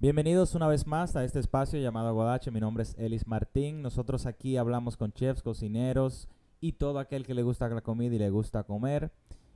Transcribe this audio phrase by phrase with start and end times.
[0.00, 2.52] Bienvenidos una vez más a este espacio llamado Aguadache.
[2.52, 3.82] Mi nombre es Elis Martín.
[3.82, 6.28] Nosotros aquí hablamos con chefs, cocineros
[6.60, 9.10] y todo aquel que le gusta la comida y le gusta comer.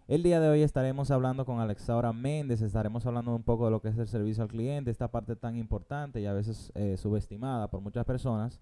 [0.08, 3.80] El día de hoy estaremos hablando con Alexaura Méndez, estaremos hablando un poco de lo
[3.80, 7.70] que es el servicio al cliente, esta parte tan importante y a veces eh, subestimada
[7.70, 8.58] por muchas personas,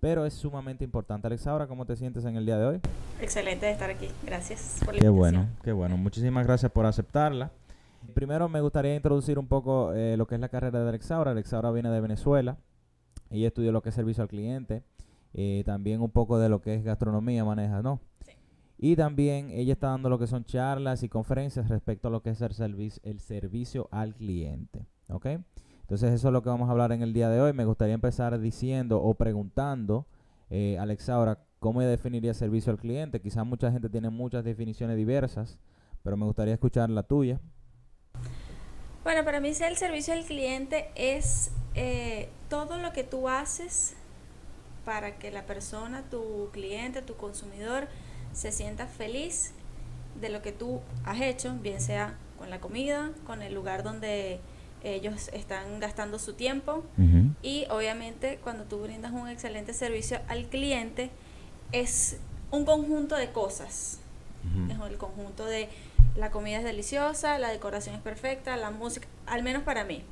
[0.00, 1.26] pero es sumamente importante.
[1.26, 2.80] Alexaura, ¿cómo te sientes en el día de hoy?
[3.20, 7.50] Excelente de estar aquí, gracias por la Qué bueno, qué bueno, muchísimas gracias por aceptarla.
[8.14, 11.30] Primero me gustaría introducir un poco eh, lo que es la carrera de Alexaura.
[11.30, 12.58] Alexaura viene de Venezuela,
[13.30, 14.82] ella estudió lo que es servicio al cliente,
[15.34, 18.00] eh, también un poco de lo que es gastronomía maneja, ¿no?
[18.78, 22.30] Y también ella está dando lo que son charlas y conferencias respecto a lo que
[22.30, 24.86] es el, servicio el servicio al cliente.
[25.10, 25.26] ¿Ok?
[25.90, 27.52] Entonces eso es lo que vamos a hablar en el día de hoy.
[27.52, 30.06] Me gustaría empezar diciendo o preguntando,
[30.48, 33.20] eh, Alexa, ahora, ¿cómo definiría servicio al cliente?
[33.20, 35.58] Quizás mucha gente tiene muchas definiciones diversas,
[36.02, 37.40] pero me gustaría escuchar la tuya.
[39.02, 43.94] Bueno, para mí el servicio al cliente es eh, todo lo que tú haces
[44.84, 47.88] para que la persona, tu cliente, tu consumidor,
[48.32, 49.52] se sienta feliz
[50.20, 54.40] de lo que tú has hecho, bien sea con la comida, con el lugar donde
[54.82, 56.84] ellos están gastando su tiempo.
[57.42, 61.10] Y obviamente cuando tú brindas un excelente servicio al cliente
[61.72, 62.18] es
[62.50, 63.98] un conjunto de cosas.
[64.68, 65.68] Es el conjunto de
[66.16, 70.04] la comida es deliciosa, la decoración es perfecta, la música, al menos para mí,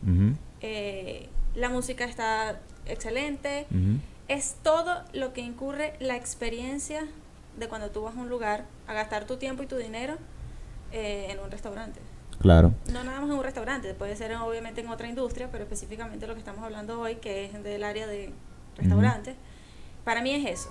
[0.60, 3.66] eh, la música está excelente.
[4.28, 7.06] Es todo lo que incurre la experiencia
[7.58, 10.16] de cuando tú vas a un lugar a gastar tu tiempo y tu dinero
[10.92, 12.00] eh, en un restaurante.
[12.40, 12.72] Claro.
[12.92, 16.34] No nada más en un restaurante, puede ser obviamente en otra industria, pero específicamente lo
[16.34, 18.32] que estamos hablando hoy, que es del área de
[18.76, 19.34] restaurantes,
[20.04, 20.70] para mí es eso.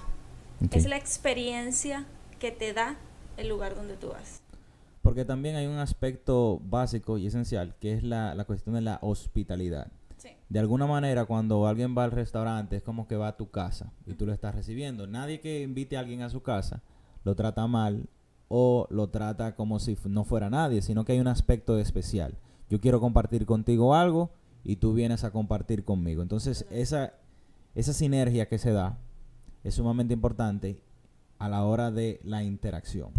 [0.71, 2.05] Es la experiencia
[2.39, 2.95] que te da
[3.35, 4.41] el lugar donde tú vas.
[5.07, 8.99] Porque también hay un aspecto básico y esencial, que es la, la cuestión de la
[9.01, 9.87] hospitalidad.
[10.49, 13.93] De alguna manera, cuando alguien va al restaurante, es como que va a tu casa
[14.05, 15.07] y tú lo estás recibiendo.
[15.07, 16.81] Nadie que invite a alguien a su casa
[17.23, 18.09] lo trata mal
[18.49, 22.37] o lo trata como si no fuera nadie, sino que hay un aspecto especial.
[22.69, 24.31] Yo quiero compartir contigo algo
[24.65, 26.21] y tú vienes a compartir conmigo.
[26.21, 27.13] Entonces, esa,
[27.75, 28.97] esa sinergia que se da
[29.63, 30.81] es sumamente importante
[31.39, 33.11] a la hora de la interacción.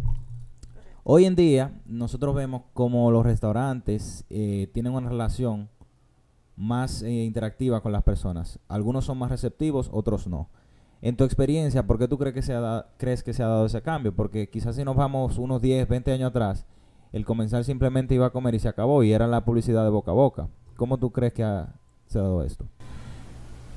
[1.11, 5.71] Hoy en día, nosotros vemos como los restaurantes eh, tienen una relación
[6.55, 8.59] más eh, interactiva con las personas.
[8.69, 10.51] Algunos son más receptivos, otros no.
[11.01, 13.65] En tu experiencia, ¿por qué tú crees que, se ha crees que se ha dado
[13.65, 14.15] ese cambio?
[14.15, 16.67] Porque quizás si nos vamos unos 10, 20 años atrás,
[17.13, 20.11] el comensal simplemente iba a comer y se acabó y era la publicidad de boca
[20.11, 20.49] a boca.
[20.77, 21.75] ¿Cómo tú crees que ha,
[22.07, 22.67] se ha dado esto?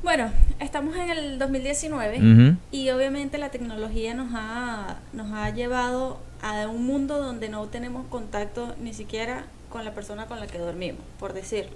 [0.04, 6.68] Bueno, estamos en el 2019 y obviamente la tecnología nos ha, nos ha llevado a
[6.68, 11.02] un mundo donde no tenemos contacto ni siquiera con la persona con la que dormimos,
[11.20, 11.76] por decirlo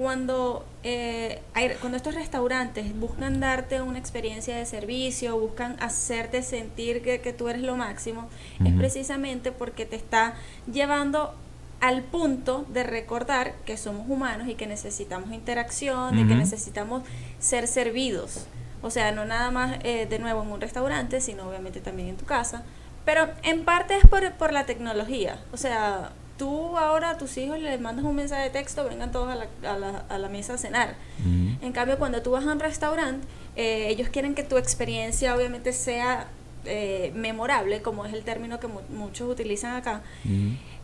[0.00, 7.02] cuando, eh, hay, cuando estos restaurantes buscan darte una experiencia de servicio, buscan hacerte sentir
[7.02, 8.26] que, que tú eres lo máximo,
[8.64, 10.36] es precisamente porque te está
[10.72, 11.34] llevando
[11.80, 17.02] al punto de recordar que somos humanos y que necesitamos interacción, y que necesitamos
[17.38, 18.46] ser servidos.
[18.82, 22.16] O sea, no nada más eh, de nuevo en un restaurante, sino obviamente también en
[22.16, 22.62] tu casa.
[23.04, 25.38] Pero en parte es por, por la tecnología.
[25.52, 29.28] O sea, tú ahora a tus hijos les mandas un mensaje de texto, vengan todos
[29.28, 30.94] a la, a la, a la mesa a cenar.
[31.62, 33.26] En cambio, cuando tú vas a un restaurante,
[33.56, 36.28] eh, ellos quieren que tu experiencia obviamente sea
[36.64, 40.02] eh, memorable, como es el término que muchos utilizan acá.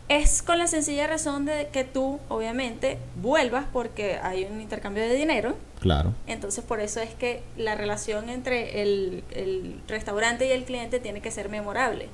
[0.09, 5.13] Es con la sencilla razón de que tú, obviamente, vuelvas porque hay un intercambio de
[5.15, 5.57] dinero.
[5.81, 6.13] Claro.
[6.27, 11.21] Entonces, por eso es que la relación entre el, el restaurante y el cliente tiene
[11.21, 12.07] que ser memorable.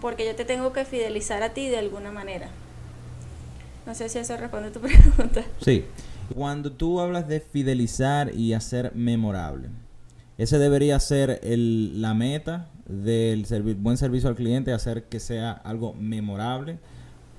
[0.00, 2.48] Porque yo te tengo que fidelizar a ti de alguna manera.
[3.86, 5.44] No sé si eso responde a tu pregunta.
[5.60, 5.84] Sí.
[6.34, 9.68] Cuando tú hablas de fidelizar y hacer memorable,
[10.38, 13.46] ese debería ser el, la meta del
[13.78, 16.78] buen servicio al cliente, hacer que sea algo memorable,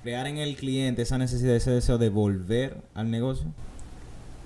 [0.08, 3.48] crear en el cliente esa necesidad, ese deseo de volver al negocio.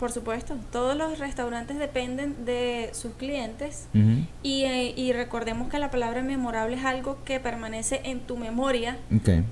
[0.02, 3.88] Por supuesto, todos los restaurantes dependen de sus clientes
[4.42, 8.98] y, eh, y, recordemos que la palabra memorable es algo que permanece en tu memoria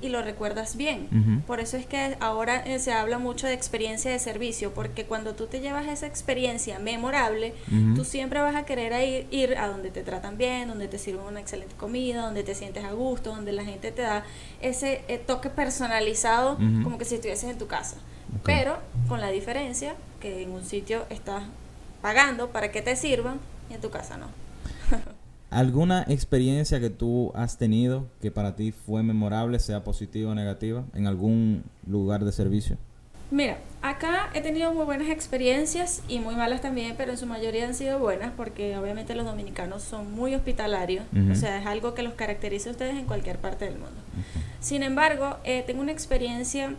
[0.02, 1.44] y lo recuerdas bien.
[1.46, 5.36] Por eso es que ahora eh, se habla mucho de experiencia de servicio, porque cuando
[5.36, 7.54] tú te llevas esa experiencia memorable,
[7.96, 11.42] tú siempre vas a querer ir, a donde te tratan bien, donde te sirven una
[11.42, 14.24] excelente comida, donde te sientes a gusto, donde la gente te da
[14.62, 17.98] ese eh, toque personalizado como que si estuvieses en tu casa.
[18.44, 18.78] Pero
[19.08, 21.44] con la diferencia que en un sitio estás
[22.02, 23.40] pagando para que te sirvan
[23.70, 24.28] y en tu casa no.
[25.50, 30.84] ¿Alguna experiencia que tú has tenido que para ti fue memorable, sea positiva o negativa,
[30.94, 32.78] en algún lugar de servicio?
[33.32, 37.68] Mira, acá he tenido muy buenas experiencias y muy malas también, pero en su mayoría
[37.68, 42.02] han sido buenas porque obviamente los dominicanos son muy hospitalarios, o sea, es algo que
[42.02, 44.02] los caracteriza a ustedes en cualquier parte del mundo.
[44.60, 46.74] Sin embargo, eh, tengo una experiencia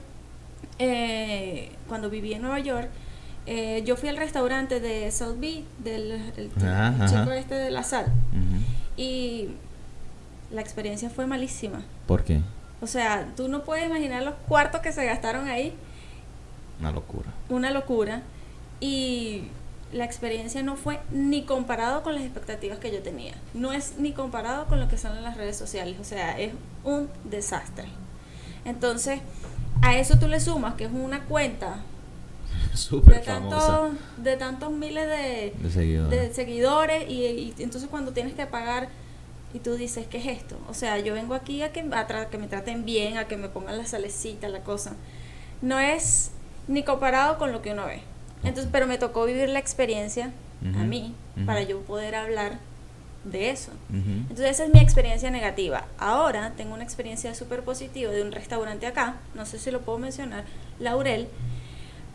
[0.81, 2.89] eh, cuando viví en Nueva York.
[3.47, 6.21] Eh, yo fui al restaurante de South Beach, del
[7.09, 8.07] chico este de la sal,
[8.97, 9.51] y
[10.51, 11.83] la experiencia fue malísima.
[12.07, 12.41] ¿Por qué?
[12.83, 15.75] O sea, tú no puedes imaginar los cuartos que se gastaron ahí
[16.81, 17.31] una locura.
[17.49, 18.23] Una locura.
[18.81, 19.45] Y
[19.93, 23.35] la experiencia no fue ni comparado con las expectativas que yo tenía.
[23.55, 25.97] No es ni comparado con lo que son en las redes sociales.
[26.01, 26.53] O sea, es
[26.85, 27.89] un desastre.
[28.65, 29.21] Entonces,
[29.83, 31.83] a eso tú le sumas que es una cuenta
[32.75, 38.89] Super de, tantos, de tantos miles de, seguidores, y, entonces cuando tienes que pagar
[39.53, 40.57] y tú dices, ¿qué es esto?
[40.69, 43.49] O sea, yo vengo aquí a que, a que me traten bien, a que me
[43.49, 44.93] pongan la salecita, la cosa.
[45.61, 46.31] No es
[46.69, 48.03] ni comparado con lo que uno ve.
[48.45, 51.15] Entonces, pero me tocó vivir la experiencia a mí
[51.47, 52.59] para yo poder hablar
[53.25, 53.73] de eso.
[53.93, 55.87] Entonces, esa es mi experiencia negativa.
[55.99, 59.99] Ahora tengo una experiencia súper positiva de un restaurante acá, no sé si lo puedo
[59.99, 60.45] mencionar,
[60.79, 61.29] Laurel.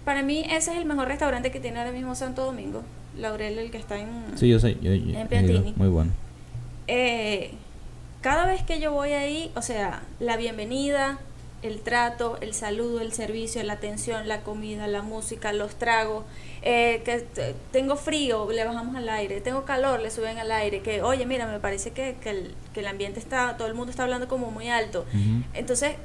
[0.03, 2.83] Para mí, ese es el mejor restaurante que tiene ahora mismo Santo Domingo.
[3.17, 4.09] Laurel, el que está en.
[4.35, 5.73] Sí, yo sé, en Piantini.
[5.75, 6.11] Muy bueno.
[6.87, 7.51] Eh,
[8.21, 11.19] cada vez que yo voy ahí, o sea, la bienvenida,
[11.65, 16.23] el trato, el saludo, el servicio, la atención, la comida, la música, los tragos,
[16.61, 17.25] eh, que
[17.71, 21.47] tengo frío, le bajamos al aire, tengo calor, le suben al aire, que oye, mira,
[21.47, 25.05] me parece que, el, ambiente está, todo el mundo está hablando como muy alto.
[25.53, 25.95] Entonces,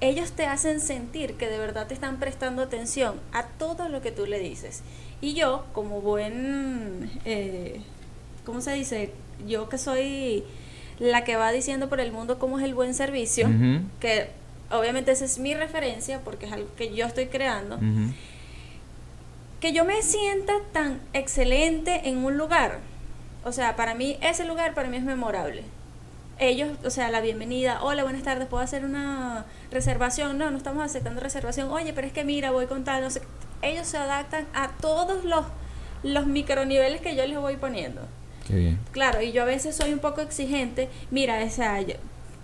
[0.00, 4.12] ellos te hacen sentir que de verdad te están prestando atención a todo lo que
[4.12, 4.82] tú le dices.
[5.20, 7.80] Y yo, como buen, eh,
[8.44, 9.12] ¿cómo se dice?
[9.46, 10.44] Yo que soy
[10.98, 13.48] la que va diciendo por el mundo cómo es el buen servicio,
[14.00, 14.30] que
[14.70, 17.78] obviamente esa es mi referencia porque es algo que yo estoy creando,
[19.60, 22.78] que yo me sienta tan excelente en un lugar.
[23.44, 25.62] O sea, para mí ese lugar para mí es memorable.
[26.38, 30.36] Ellos, o sea, la bienvenida, hola, buenas tardes, ¿puedo hacer una reservación?
[30.36, 31.70] No, no estamos aceptando reservación.
[31.70, 33.22] Oye, pero es que mira, voy con tal, no sé.
[33.62, 35.46] Ellos se adaptan a todos los,
[36.02, 38.02] los microniveles que yo les voy poniendo.
[38.46, 38.78] Qué bien.
[38.92, 40.90] Claro, y yo a veces soy un poco exigente.
[41.10, 41.78] Mira, esa,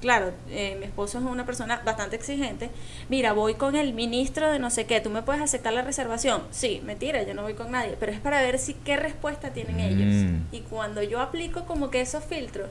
[0.02, 2.70] claro, eh, mi esposo es una persona bastante exigente.
[3.08, 6.42] Mira, voy con el ministro de no sé qué, ¿tú me puedes aceptar la reservación?
[6.50, 9.80] Sí, mentira, yo no voy con nadie, pero es para ver si qué respuesta tienen
[9.80, 10.30] ellos.
[10.30, 10.54] Mm.
[10.54, 12.68] Y cuando yo aplico como que esos filtros,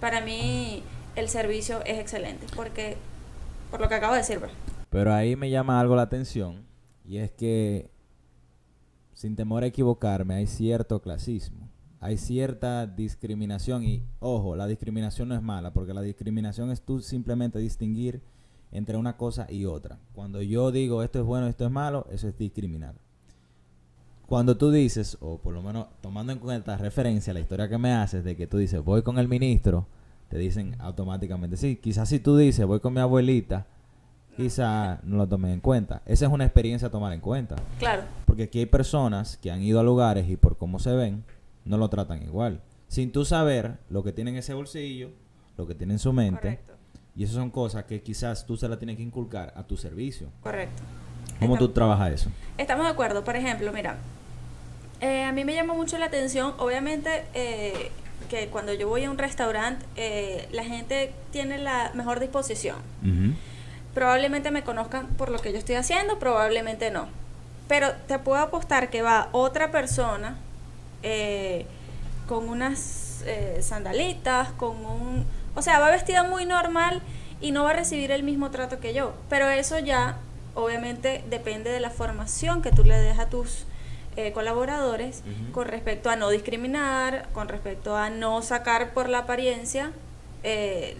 [0.00, 0.82] para mí
[1.16, 2.96] el servicio es excelente, porque
[3.70, 4.38] por lo que acabo de decir.
[4.38, 4.52] Pues.
[4.90, 6.66] Pero ahí me llama algo la atención,
[7.06, 7.88] y es que,
[9.14, 11.65] sin temor a equivocarme, hay cierto clasismo
[12.06, 17.00] hay cierta discriminación y ojo, la discriminación no es mala porque la discriminación es tú
[17.00, 18.22] simplemente distinguir
[18.70, 19.98] entre una cosa y otra.
[20.14, 22.94] Cuando yo digo esto es bueno, esto es malo, eso es discriminar.
[24.28, 27.76] Cuando tú dices, o por lo menos tomando en cuenta referencia a la historia que
[27.76, 29.88] me haces de que tú dices voy con el ministro,
[30.28, 33.66] te dicen automáticamente, sí, quizás si tú dices voy con mi abuelita,
[34.36, 36.02] quizás no lo tomen en cuenta.
[36.06, 37.56] Esa es una experiencia a tomar en cuenta.
[37.80, 38.04] Claro.
[38.26, 41.24] Porque aquí hay personas que han ido a lugares y por cómo se ven,
[41.66, 42.62] no lo tratan igual.
[42.88, 45.10] Sin tú saber lo que tiene en ese bolsillo,
[45.56, 46.60] lo que tiene en su mente.
[47.14, 50.28] Y esas son cosas que quizás tú se las tienes que inculcar a tu servicio.
[50.42, 50.82] Correcto.
[51.40, 52.30] ¿Cómo tú trabajas eso?
[52.56, 53.24] Estamos de acuerdo.
[53.24, 53.96] Por ejemplo, mira,
[55.00, 57.90] eh, a mí me llama mucho la atención, obviamente, eh,
[58.28, 62.76] que cuando yo voy a un restaurante, eh, la gente tiene la mejor disposición.
[63.94, 67.08] Probablemente me conozcan por lo que yo estoy haciendo, probablemente no.
[67.66, 70.36] Pero te puedo apostar que va otra persona
[71.02, 71.66] eh,
[72.26, 75.24] con unas eh, sandalitas, con un...
[75.54, 77.00] O sea, va vestida muy normal
[77.40, 79.14] y no va a recibir el mismo trato que yo.
[79.28, 80.18] Pero eso ya,
[80.54, 83.64] obviamente, depende de la formación que tú le des a tus
[84.16, 85.22] eh, colaboradores
[85.52, 89.92] con respecto a no discriminar, con respecto a no sacar por la apariencia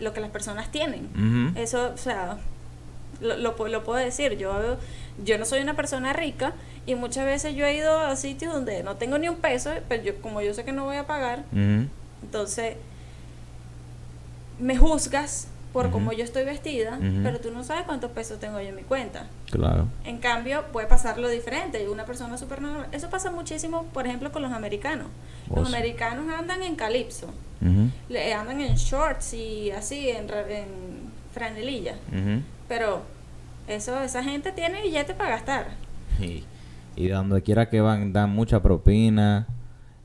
[0.00, 1.54] lo que las personas tienen.
[1.56, 2.38] Eso, o sea,
[3.20, 4.36] lo, lo, lo, puedo decir.
[4.36, 4.76] Yo,
[5.24, 6.52] yo no soy una persona rica
[6.86, 10.02] y muchas veces yo he ido a sitios donde no tengo ni un peso, pero
[10.02, 11.44] yo, como yo sé que no voy a pagar,
[12.22, 12.76] entonces
[14.58, 18.68] me juzgas por cómo yo estoy vestida, pero tú no sabes cuántos pesos tengo yo
[18.68, 19.26] en mi cuenta.
[19.50, 19.88] Claro.
[20.04, 21.86] En cambio, puede pasar lo diferente.
[21.90, 22.86] Una persona súper normal.
[22.92, 25.08] Eso pasa muchísimo, por ejemplo, con los americanos.
[25.54, 27.30] Los oh, americanos andan en calipso,
[27.60, 30.66] andan en shorts y así, en, en
[31.34, 31.96] franelilla.
[32.68, 33.02] Pero
[33.68, 35.66] eso, esa gente tiene billete para gastar.
[36.96, 39.46] Y donde quiera que van dan mucha propina.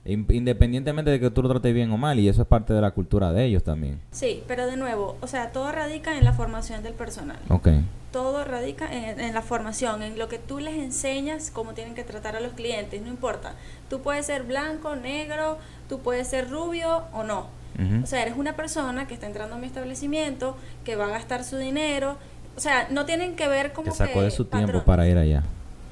[0.04, 2.90] Independientemente de que tú lo trates bien o mal, y eso es parte de la
[2.90, 4.02] cultura de ellos también.
[4.10, 7.38] Sí, pero de nuevo, o sea, todo radica en la formación del personal.
[7.50, 7.70] Ok.
[8.12, 12.04] Todo radica en, en, la formación, en lo que tú les enseñas, cómo tienen que
[12.04, 13.54] tratar a los clientes, no importa.
[13.92, 17.62] Tú puedes ser blanco, negro, tú puedes ser rubio o no.
[18.04, 21.44] O sea, eres una persona que está entrando a mi establecimiento, que va a gastar
[21.44, 22.18] su dinero.
[22.56, 25.44] O sea, no tienen que ver como que sacó de su tiempo para ir allá.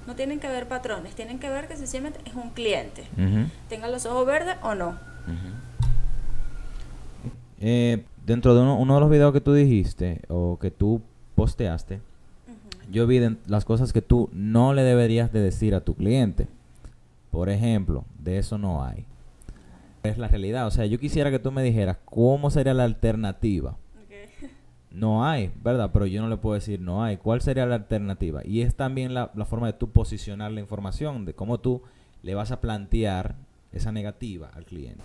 [0.08, 3.04] No tienen que ver patrones, tienen que ver que sencillamente es un cliente.
[3.70, 4.98] Tenga los ojos verdes o no.
[7.60, 11.01] Eh, dentro de uno, de los videos que tú dijiste o que tú
[11.36, 12.00] posteaste,
[12.92, 16.48] yo vi las cosas que tú no le deberías de decir a tu cliente.
[17.32, 19.06] Por ejemplo, de eso no hay.
[20.01, 20.66] Es la realidad.
[20.66, 23.75] O sea, yo quisiera que tú me dijeras cómo sería la alternativa
[24.91, 25.91] no hay, ¿verdad?
[25.93, 27.17] Pero yo no le puedo decir no hay.
[27.17, 28.41] ¿Cuál sería la alternativa?
[28.43, 31.84] Y es también la, forma de tú posicionar la información, de cómo tú
[32.24, 33.36] le vas a plantear
[33.72, 35.03] esa negativa al cliente.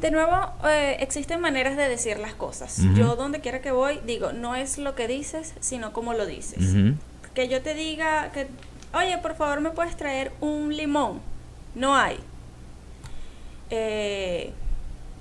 [0.00, 2.80] De nuevo, eh, existen maneras de decir las cosas.
[2.94, 6.76] Yo donde quiera que voy, digo, no es lo que dices, sino cómo lo dices.
[7.34, 8.46] Que yo te diga que,
[8.94, 11.20] oye, por favor, me puedes traer un limón.
[11.74, 12.18] No hay.
[13.70, 14.52] Eh,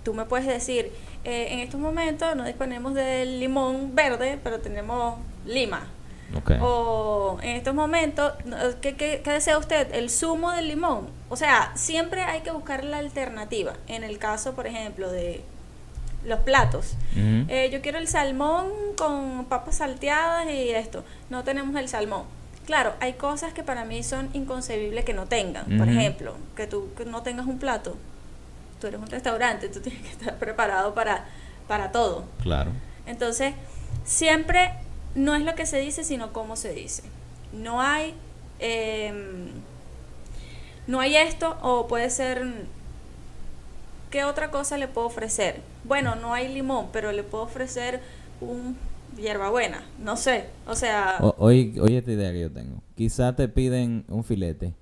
[0.03, 0.91] tú me puedes decir,
[1.27, 5.85] eh, en estos momentos no disponemos del limón verde, pero tenemos lima.
[6.61, 8.31] O en estos momentos,
[8.79, 9.93] ¿qué, qué, desea usted?
[9.93, 11.07] El zumo del limón.
[11.27, 13.73] O sea, siempre hay que buscar la alternativa.
[13.87, 15.43] En el caso, por ejemplo, de
[16.23, 16.95] los platos.
[17.17, 21.03] Eh, yo quiero el salmón con papas salteadas y esto.
[21.29, 22.23] No tenemos el salmón.
[22.65, 25.77] Claro, hay cosas que para mí son inconcebibles que no tengan.
[25.77, 27.97] Por ejemplo, que tú que no tengas un plato
[28.79, 31.25] tú eres un restaurante, tú tienes que estar preparado para,
[31.67, 32.25] para todo.
[32.41, 32.71] Claro.
[33.05, 33.53] Entonces,
[34.03, 34.71] siempre
[35.15, 37.03] no es lo que se dice, sino cómo se dice.
[37.53, 38.13] No hay,
[38.59, 39.49] em,
[40.85, 42.45] no hay esto, o puede ser,
[44.11, 45.61] ¿qué otra cosa le puedo ofrecer?
[45.83, 48.01] Bueno, no hay limón, pero le puedo ofrecer
[48.41, 48.77] un
[49.17, 51.17] hierbabuena, no sé, o sea...
[51.37, 52.81] oye, oye esta idea que yo tengo.
[52.95, 54.73] Quizá te piden un filete.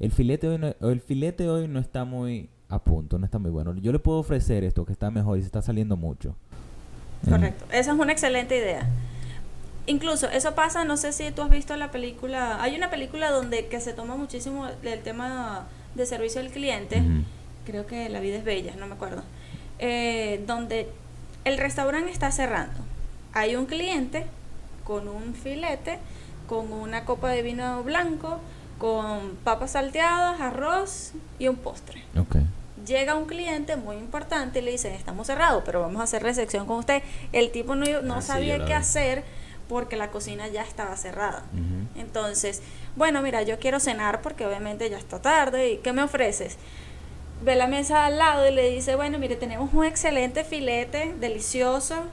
[0.00, 3.50] El filete hoy no, el filete hoy no está muy a punto, no está muy
[3.50, 3.74] bueno.
[3.76, 6.34] Yo le puedo ofrecer esto que está mejor y se está saliendo mucho.
[7.28, 8.86] Correcto, esa es una excelente idea.
[9.86, 13.66] Incluso eso pasa, no sé si tú has visto la película, hay una película donde
[13.66, 17.02] que se toma muchísimo el tema de servicio al cliente,
[17.66, 19.22] creo que La vida es bella, no me acuerdo,
[19.78, 20.88] eh, donde
[21.44, 22.80] el restaurante está cerrando.
[23.32, 24.26] Hay un cliente
[24.84, 25.98] con un filete,
[26.48, 28.38] con una copa de vino blanco,
[28.78, 32.02] con papas salteadas, arroz y un postre.
[32.18, 32.46] Okay.
[32.86, 36.66] Llega un cliente muy importante y le dice, estamos cerrados, pero vamos a hacer recepción
[36.66, 37.02] con usted.
[37.32, 39.24] El tipo no, no ah, sabía qué hacer
[39.68, 41.44] porque la cocina ya estaba cerrada.
[41.96, 42.62] Entonces,
[42.96, 45.72] bueno, mira, yo quiero cenar porque obviamente ya está tarde.
[45.72, 46.58] ¿Y qué me ofreces?
[47.42, 52.04] Ve la mesa al lado y le dice, bueno, mire, tenemos un excelente filete, delicioso,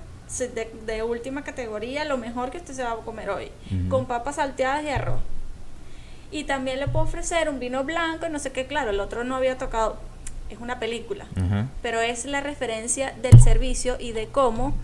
[0.85, 3.51] de, última categoría, lo mejor que usted se va a comer hoy,
[3.89, 5.19] con papas salteadas y arroz
[6.31, 9.23] y también le puedo ofrecer un vino blanco y no sé qué, claro, el otro
[9.23, 9.97] no había tocado,
[10.53, 11.25] es una película,
[11.81, 14.75] pero es la referencia del servicio y de cómo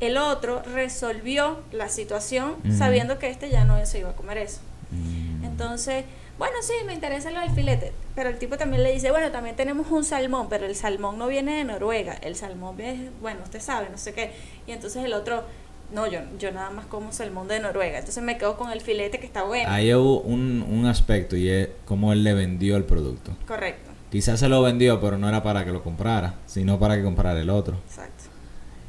[0.00, 4.60] el otro resolvió la situación sabiendo que este ya no se iba a comer eso.
[4.90, 5.44] Mm.
[5.44, 6.04] Entonces,
[6.38, 9.56] bueno, sí, me interesa lo del filete, pero el tipo también le dice, bueno, también
[9.56, 13.60] tenemos un salmón, pero el salmón no viene de Noruega, el salmón es, bueno, usted
[13.60, 14.32] sabe, no sé qué,
[14.66, 15.44] y entonces el otro
[15.92, 17.98] no, yo, yo nada más como salmón de Noruega.
[17.98, 19.70] Entonces me quedo con el filete que está bueno.
[19.70, 23.36] Ahí hubo un, un aspecto y es cómo él le vendió el producto.
[23.46, 23.95] Correcto.
[24.16, 27.38] Quizás se lo vendió, pero no era para que lo comprara, sino para que comprara
[27.38, 27.76] el otro.
[27.86, 28.24] Exacto.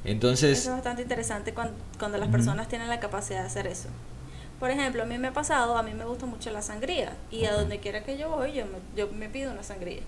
[0.05, 0.57] Entonces...
[0.57, 3.89] Eso es bastante interesante cuando, cuando las personas tienen la capacidad de hacer eso.
[4.57, 7.43] Por ejemplo, a mí me ha pasado, a mí me gusta mucho la sangría y
[7.43, 9.99] a donde quiera que yo voy, yo me, yo me pido una sangría.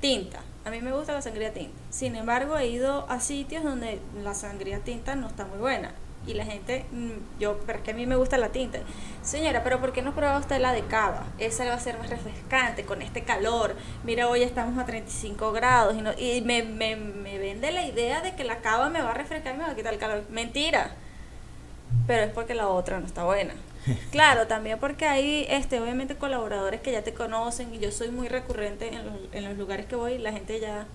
[0.00, 1.76] Tinta, a mí me gusta la sangría tinta.
[1.90, 5.90] Sin embargo, he ido a sitios donde la sangría tinta no está muy buena
[6.26, 8.78] y la gente, mm, yo, pero es que a mí me gusta la tinta.
[9.22, 11.26] Señora, pero ¿por qué no prueba usted la de cava?
[11.38, 13.74] Esa va a ser más refrescante con este calor.
[14.04, 18.20] Mira, hoy estamos a 35 grados y, no, y me, me, me vende la idea
[18.20, 20.24] de que la cava me va a refrescar y me va a quitar el calor.
[20.30, 20.92] Mentira.
[22.06, 23.54] Pero es porque la otra no está buena.
[24.10, 28.28] Claro, también porque hay, este, obviamente, colaboradores que ya te conocen y yo soy muy
[28.28, 30.86] recurrente en los, en los lugares que voy, la gente ya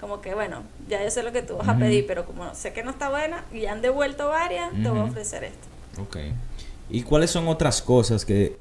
[0.00, 2.72] como que bueno, ya yo sé lo que tú vas a pedir, pero como sé
[2.72, 5.66] que no está buena y ya han devuelto varias, te voy a ofrecer esto.
[6.00, 6.16] Ok.
[6.90, 8.58] ¿Y cuáles son otras cosas que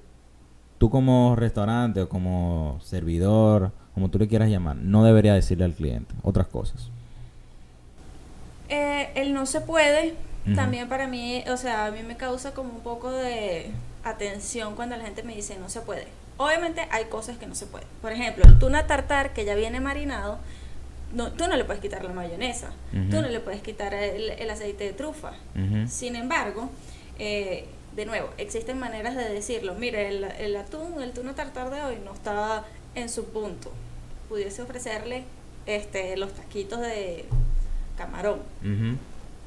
[0.78, 5.74] tú como restaurante o como servidor, como tú le quieras llamar, no debería decirle al
[5.74, 6.14] cliente?
[6.24, 6.90] Otras cosas.
[8.70, 10.16] Eh, el no se puede,
[10.56, 13.72] también para mí, o sea, a mí me causa como un poco de
[14.04, 16.08] atención cuando la gente me dice no se puede.
[16.38, 17.88] Obviamente hay cosas que no se pueden.
[18.02, 20.38] Por ejemplo, el tuna tartar que ya viene marinado,
[21.16, 24.84] no, tú no le puedes quitar la mayonesa, tú no le puedes quitar el, aceite
[24.84, 25.34] de trufa.
[25.88, 26.70] Sin embargo,
[27.18, 29.76] eh, de nuevo, existen maneras de decirlo.
[29.76, 33.72] Mire, el, el atún, el tuna tartar de hoy no estaba en su punto.
[34.28, 35.24] Pudiese ofrecerle
[35.66, 37.26] este, los taquitos de
[37.98, 38.42] camarón.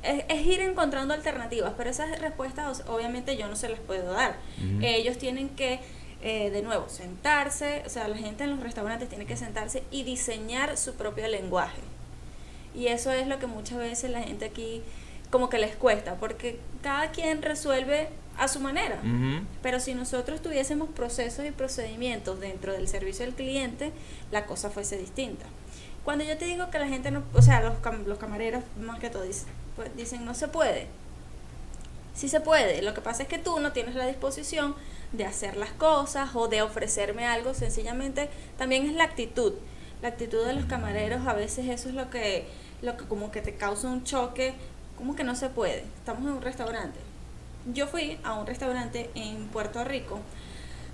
[0.02, 4.36] es, ir encontrando alternativas, pero esas respuestas obviamente yo no se las puedo dar.
[4.80, 5.80] Ellos tienen que,
[6.22, 10.02] eh, de nuevo, sentarse, o sea, la gente en los restaurantes tiene que sentarse y
[10.02, 11.80] diseñar su propio lenguaje.
[12.74, 14.82] Y eso es lo que muchas veces la gente aquí
[15.30, 19.00] como que les cuesta, porque cada quien resuelve a su manera.
[19.62, 23.92] Pero si nosotros tuviésemos procesos y procedimientos dentro del servicio al cliente,
[24.30, 25.46] la cosa fuese distinta.
[26.04, 27.74] Cuando yo te digo que la gente no, o sea, los,
[28.06, 30.86] los camareros más que todo dicen, pues, dicen no se puede.
[32.18, 34.74] Sí se puede, lo que pasa es que tú no tienes la disposición
[35.12, 39.52] de hacer las cosas o de ofrecerme algo, sencillamente también es la actitud.
[40.02, 42.48] La actitud de los camareros a veces eso es lo que,
[42.82, 44.54] lo que como que te causa un choque,
[44.96, 45.84] como que no se puede.
[45.96, 46.98] Estamos en un restaurante.
[47.72, 50.18] Yo fui a un restaurante en Puerto Rico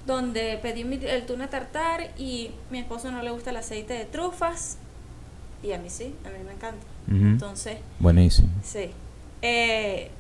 [0.05, 4.77] donde pedí el tuna tartar y mi esposo no le gusta el aceite de trufas
[5.63, 6.85] y a mí sí, a mí me encanta.
[7.09, 7.79] Entonces.
[7.99, 8.51] Buenísimo.
[8.63, 8.91] Sí.
[9.41, 10.11] Eh,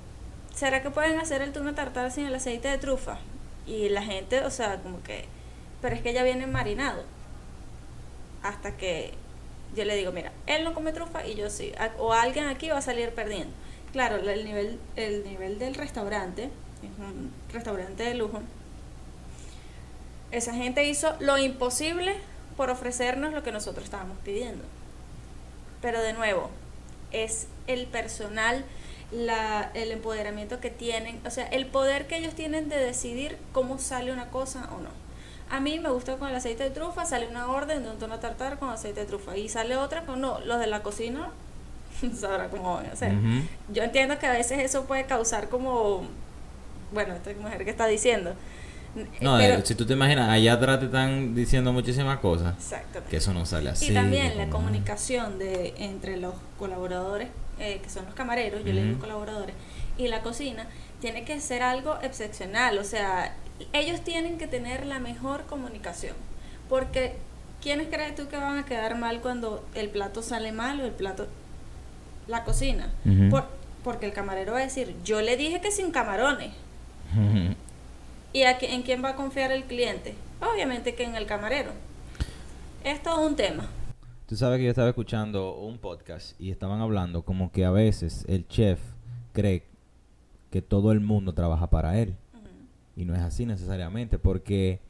[0.54, 3.18] ¿Será que pueden hacer el tuna tartar sin el aceite de trufa?
[3.66, 5.26] Y la gente, o sea, como que.
[5.82, 7.02] Pero es que ya viene marinado.
[8.42, 9.14] Hasta que
[9.74, 11.72] yo le digo, mira, él no come trufa y yo sí.
[11.98, 13.52] O alguien aquí va a salir perdiendo.
[13.92, 16.44] Claro, el nivel, el nivel del restaurante,
[16.82, 18.40] es un restaurante de lujo.
[20.30, 22.16] Esa gente hizo lo imposible
[22.56, 24.64] por ofrecernos lo que nosotros estábamos pidiendo.
[25.80, 26.50] Pero de nuevo,
[27.12, 28.64] es el personal,
[29.12, 33.78] la, el empoderamiento que tienen, o sea, el poder que ellos tienen de decidir cómo
[33.78, 34.90] sale una cosa o no.
[35.50, 38.18] A mí me gusta con el aceite de trufa, sale una orden de un tono
[38.18, 41.30] tartar con aceite de trufa y sale otra con no, los de la cocina
[42.18, 43.12] sabrá cómo van a hacer.
[43.72, 46.02] Yo entiendo que a veces eso puede causar como,
[46.92, 48.34] bueno, esta mujer que está diciendo,
[49.20, 52.54] no, eh, si tú te imaginas, allá atrás te están diciendo muchísimas cosas.
[53.10, 53.90] Que eso no sale así.
[53.90, 58.82] Y también la comunicación de entre los colaboradores, eh, que son los camareros, yo le
[58.82, 59.54] digo colaboradores,
[59.96, 60.66] y la cocina,
[61.00, 62.78] tiene que ser algo excepcional.
[62.78, 63.34] O sea,
[63.72, 66.16] ellos tienen que tener la mejor comunicación.
[66.68, 67.16] Porque,
[67.62, 70.92] ¿quiénes crees tú que van a quedar mal cuando el plato sale mal o el
[70.92, 71.28] plato...
[72.26, 72.90] La cocina.
[73.28, 73.44] Por,
[73.84, 76.52] porque el camarero va a decir, yo le dije que sin camarones.
[78.32, 80.14] ¿Y en quién va a confiar el cliente?
[80.40, 81.70] Obviamente que en el camarero.
[82.82, 83.68] Es todo un tema.
[84.26, 88.24] Tú sabes que yo estaba escuchando un podcast y estaban hablando como que a veces
[88.26, 88.80] el chef
[89.34, 89.64] cree
[90.50, 92.16] que todo el mundo trabaja para él.
[92.96, 94.80] Y no es así necesariamente porque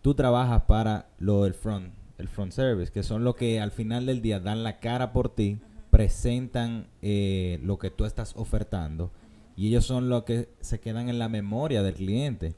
[0.00, 4.06] tú trabajas para lo del front, el front service, que son los que al final
[4.06, 5.58] del día dan la cara por ti,
[5.90, 9.10] presentan eh, lo que tú estás ofertando
[9.56, 12.54] y ellos son los que se quedan en la memoria del cliente.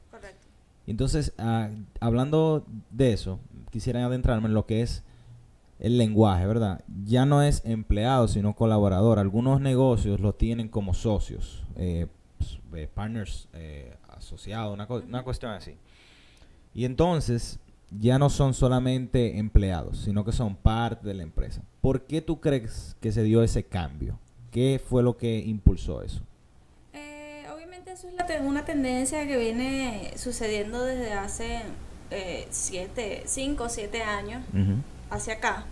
[0.85, 3.41] Entonces, ah, hablando de eso,
[3.71, 5.03] quisiera adentrarme en lo que es
[5.79, 6.83] el lenguaje, ¿verdad?
[7.05, 9.19] Ya no es empleado, sino colaborador.
[9.19, 15.51] Algunos negocios lo tienen como socios, eh, pues, eh, partners eh, asociados, una, una cuestión
[15.51, 15.75] así.
[16.73, 17.59] Y entonces,
[17.91, 21.61] ya no son solamente empleados, sino que son parte de la empresa.
[21.81, 24.19] ¿Por qué tú crees que se dio ese cambio?
[24.51, 26.21] ¿Qué fue lo que impulsó eso?
[27.97, 31.61] eso es una tendencia que viene sucediendo desde hace
[32.11, 34.43] eh, siete, cinco o siete años
[35.09, 35.65] hacia acá.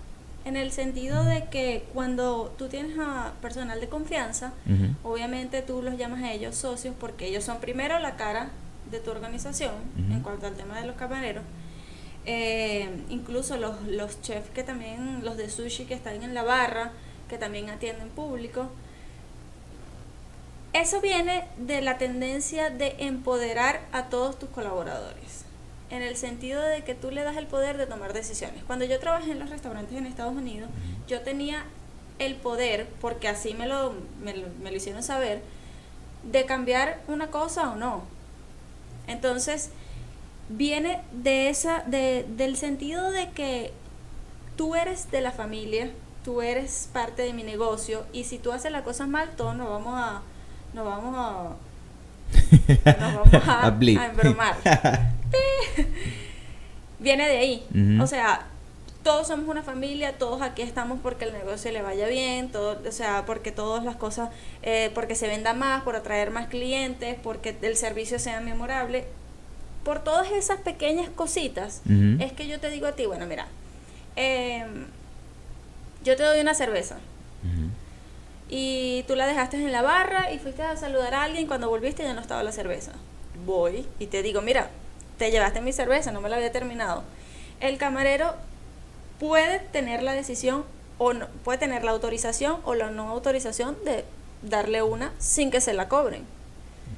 [0.45, 4.53] En el sentido de que cuando tú tienes a personal de confianza,
[5.03, 8.49] obviamente tú los llamas a ellos socios porque ellos son primero la cara
[8.91, 11.43] de tu organización en cuanto al tema de los camareros.
[12.27, 16.91] Eh, incluso los, los chefs que también, los de sushi que están en la barra,
[17.29, 18.69] que también atienden público,
[20.73, 25.44] eso viene de la tendencia de empoderar a todos tus colaboradores,
[25.89, 28.63] en el sentido de que tú le das el poder de tomar decisiones.
[28.65, 30.69] Cuando yo trabajé en los restaurantes en Estados Unidos,
[31.07, 31.65] yo tenía
[32.19, 35.41] el poder, porque así me lo, me lo, hicieron saber,
[36.23, 38.03] de cambiar una cosa o no.
[39.07, 39.69] Entonces,
[40.49, 43.73] viene de esa, de, del sentido de que
[44.55, 45.91] tú eres de la familia,
[46.23, 49.69] tú eres parte de mi negocio, y si tú haces las cosas mal, todos nos
[49.69, 50.21] vamos a
[50.75, 51.55] nos vamos a,
[52.99, 53.67] nos vamos a,
[54.09, 54.55] embromar.
[56.99, 57.67] Viene de ahí.
[58.01, 58.47] O sea,
[59.03, 62.91] todos somos una familia, todos aquí estamos porque el negocio le vaya bien, todo, o
[62.91, 64.29] sea, porque todas las cosas,
[64.63, 69.05] eh, porque se venda más, por atraer más clientes, porque el servicio sea memorable.
[69.83, 71.83] por todas esas pequeñas cositas,
[72.19, 73.45] es que yo te digo a ti, bueno, mira,
[74.15, 74.87] em,
[76.03, 76.97] yo te doy una cerveza.
[78.49, 81.47] Y tú la dejaste en la barra y fuiste a saludar a alguien.
[81.47, 82.93] Cuando volviste ya no estaba la cerveza.
[83.45, 84.69] Voy y te digo, mira,
[85.17, 87.03] te llevaste mi cerveza, no me la había terminado.
[87.59, 88.35] El camarero
[89.19, 90.65] puede tener la decisión
[90.97, 94.05] o no, puede tener la autorización o la no autorización de
[94.41, 96.23] darle una sin que se la cobren.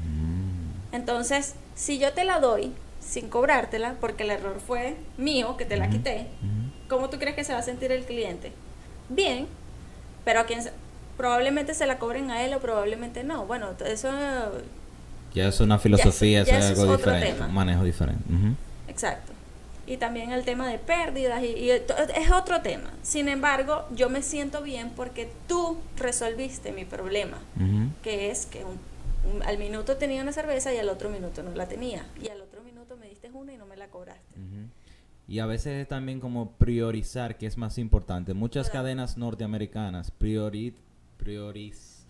[0.04, 0.96] Mm.
[0.96, 5.78] Entonces, si yo te la doy sin cobrártela, porque el error fue mío, que te
[5.78, 6.28] la quité,
[6.90, 8.52] ¿cómo tú crees que se va a sentir el cliente?
[9.08, 9.48] Bien,
[10.26, 10.62] pero a quien
[11.16, 13.46] probablemente se la cobren a él o probablemente no.
[13.46, 14.10] Bueno, eso...
[15.34, 18.24] Ya es una filosofía, es, algo diferente, un manejo diferente.
[18.88, 19.34] Exacto
[19.88, 22.92] y también el tema de pérdidas y, es otro tema.
[23.02, 27.38] Sin embargo, yo me siento bien porque tú resolviste mi problema,
[28.04, 28.66] que es que
[29.46, 32.62] al minuto tenía una cerveza y al otro minuto no la tenía y al otro
[32.62, 34.36] minuto me diste una y no me la cobraste.
[35.30, 38.34] Y a veces es también como priorizar, que es más importante.
[38.34, 40.74] Muchas cadenas norteamericanas priori,
[41.18, 42.06] prioriz,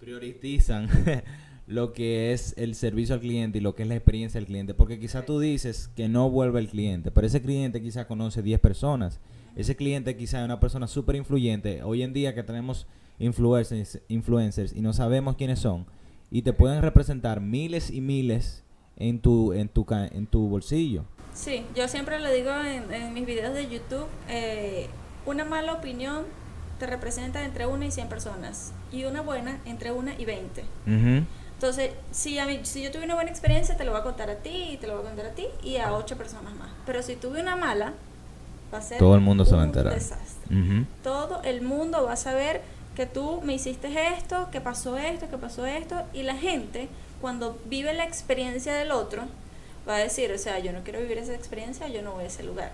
[0.00, 0.88] priorizan
[1.66, 4.74] lo que es el servicio al cliente y lo que es la experiencia del cliente.
[4.74, 8.60] Porque quizá tú dices que no vuelve el cliente, pero ese cliente quizá conoce 10
[8.60, 9.20] personas.
[9.56, 11.82] Ese cliente quizá es una persona súper influyente.
[11.82, 12.86] Hoy en día que tenemos
[13.18, 15.86] influencers, influencers y no sabemos quiénes son,
[16.30, 18.64] y te pueden representar miles y miles
[18.96, 21.04] en tu, en tu, en tu bolsillo.
[21.34, 24.88] Sí, yo siempre lo digo en, mis videos de YouTube, eh,
[25.24, 26.24] una mala opinión
[26.78, 30.64] te representa entre una y 100 personas y una buena entre una y 20.
[31.62, 34.28] Entonces, si, a mí, si yo tuve una buena experiencia, te lo voy a contar
[34.28, 36.68] a ti, y te lo voy a contar a ti y a ocho personas más.
[36.84, 37.92] Pero si tuve una mala,
[38.74, 39.94] va a ser Todo el mundo se va a enterar.
[39.94, 40.56] desastre.
[41.04, 42.62] Todo el mundo va a saber
[42.96, 46.02] que tú me hiciste esto, que pasó esto, que pasó esto.
[46.12, 46.88] Y la gente,
[47.20, 49.22] cuando vive la experiencia del otro,
[49.88, 52.26] va a decir, o sea, yo no quiero vivir esa experiencia, yo no voy a
[52.26, 52.72] ese lugar.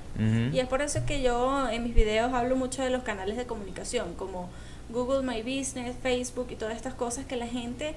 [0.51, 3.45] Y es por eso que yo en mis videos hablo mucho de los canales de
[3.45, 4.49] comunicación, como
[4.89, 7.95] Google My Business, Facebook y todas estas cosas que la gente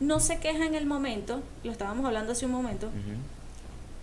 [0.00, 2.90] no se queja en el momento, lo estábamos hablando hace un momento,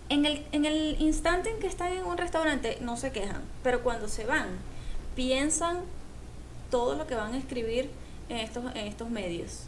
[0.08, 3.82] en, el, en el instante en que están en un restaurante no se quejan, pero
[3.82, 4.48] cuando se van,
[5.14, 5.80] piensan
[6.70, 7.90] todo lo que van a escribir
[8.28, 9.64] en estos, en estos medios.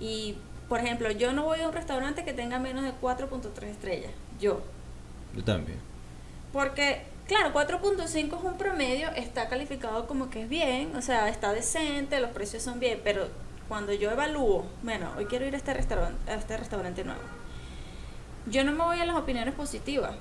[0.00, 0.36] Y,
[0.68, 4.60] por ejemplo, yo no voy a un restaurante que tenga menos de 4.3 estrellas, yo.
[5.34, 5.78] Yo también.
[6.52, 11.52] Porque, claro, 4.5 es un promedio, está calificado como que es bien, o sea, está
[11.52, 13.28] decente, los precios son bien, pero
[13.68, 17.20] cuando yo evalúo, bueno, hoy quiero ir a este restaurante, a este restaurante nuevo,
[18.48, 20.14] yo no me voy a las opiniones positivas,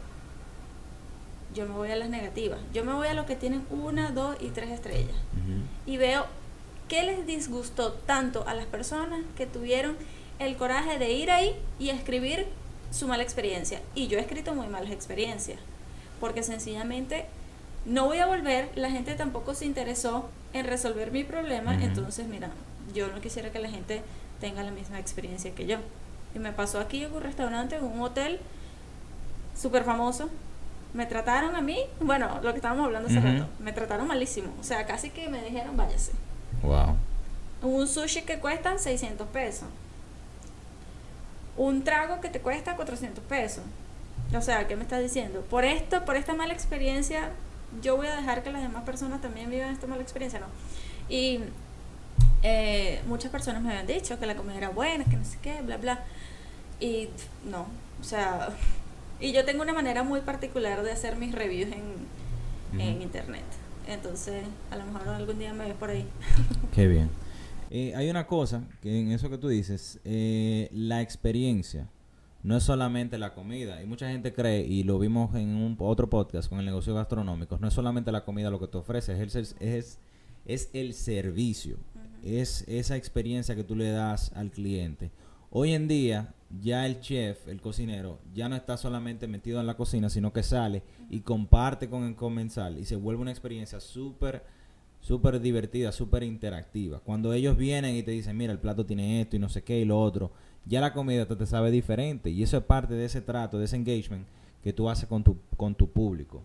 [1.54, 4.36] yo me voy a las negativas, yo me voy a los que tienen una, dos
[4.42, 5.16] y tres estrellas.
[5.86, 6.26] Y veo
[6.90, 9.96] qué les disgustó tanto a las personas que tuvieron
[10.40, 12.48] el coraje de ir ahí y escribir
[12.92, 13.82] su mala experiencia.
[13.94, 15.60] Y yo he escrito muy malas experiencias,
[16.20, 17.26] porque sencillamente
[17.86, 22.50] no voy a volver, la gente tampoco se interesó en resolver mi problema, entonces mira,
[22.96, 24.02] yo no quisiera que la gente
[24.40, 25.78] tenga la misma experiencia que yo.
[26.34, 28.40] Y me pasó aquí en un restaurante, en un hotel
[29.56, 30.30] súper famoso.
[30.94, 34.54] Me trataron a mí, bueno, lo que estábamos hablando hace rato, me trataron malísimo.
[34.60, 36.14] O sea, casi que me dijeron, váyase.
[36.64, 36.96] Wow.
[37.62, 39.68] Un sushi que cuesta 600 pesos.
[41.58, 43.64] Un trago que te cuesta 400 pesos.
[44.34, 45.42] O sea, ¿qué me estás diciendo?
[45.42, 47.30] Por esto, por esta mala experiencia,
[47.82, 50.48] yo voy a dejar que las demás personas también vivan esta mala experiencia, ¿no?
[51.10, 51.42] Y
[52.48, 55.64] eh, muchas personas me habían dicho que la comida era buena, que no sé qué,
[55.64, 56.04] bla, bla.
[56.80, 57.10] Y
[57.50, 57.66] no,
[58.00, 58.50] o sea,
[59.20, 63.44] y yo tengo una manera muy particular de hacer mis reviews en, en internet.
[63.88, 66.06] Entonces, a lo mejor algún día me ves por ahí.
[66.76, 67.10] Qué bien.
[67.72, 71.90] Eh, hay una cosa que en eso que tú dices, eh, la experiencia
[72.44, 73.82] no es solamente la comida.
[73.82, 77.58] Y mucha gente cree, y lo vimos en un otro podcast con el negocio gastronómico,
[77.58, 79.98] no es solamente la comida lo que te ofrece, es el, es,
[80.46, 81.78] es el servicio
[82.26, 85.12] es esa experiencia que tú le das al cliente.
[85.52, 89.78] Hoy en día ya el chef, el cocinero, ya no está solamente metido en la
[89.78, 94.44] cocina, sino que sale y comparte con el comensal y se vuelve una experiencia súper,
[95.02, 97.00] súper divertida, súper interactiva.
[97.00, 99.80] Cuando ellos vienen y te dicen, mira, el plato tiene esto y no sé qué
[99.80, 100.32] y lo otro,
[100.66, 103.76] ya la comida te, sabe diferente y eso es parte de ese trato, de ese
[103.76, 104.26] engagement
[104.64, 106.42] que tú haces con tu, con tu público.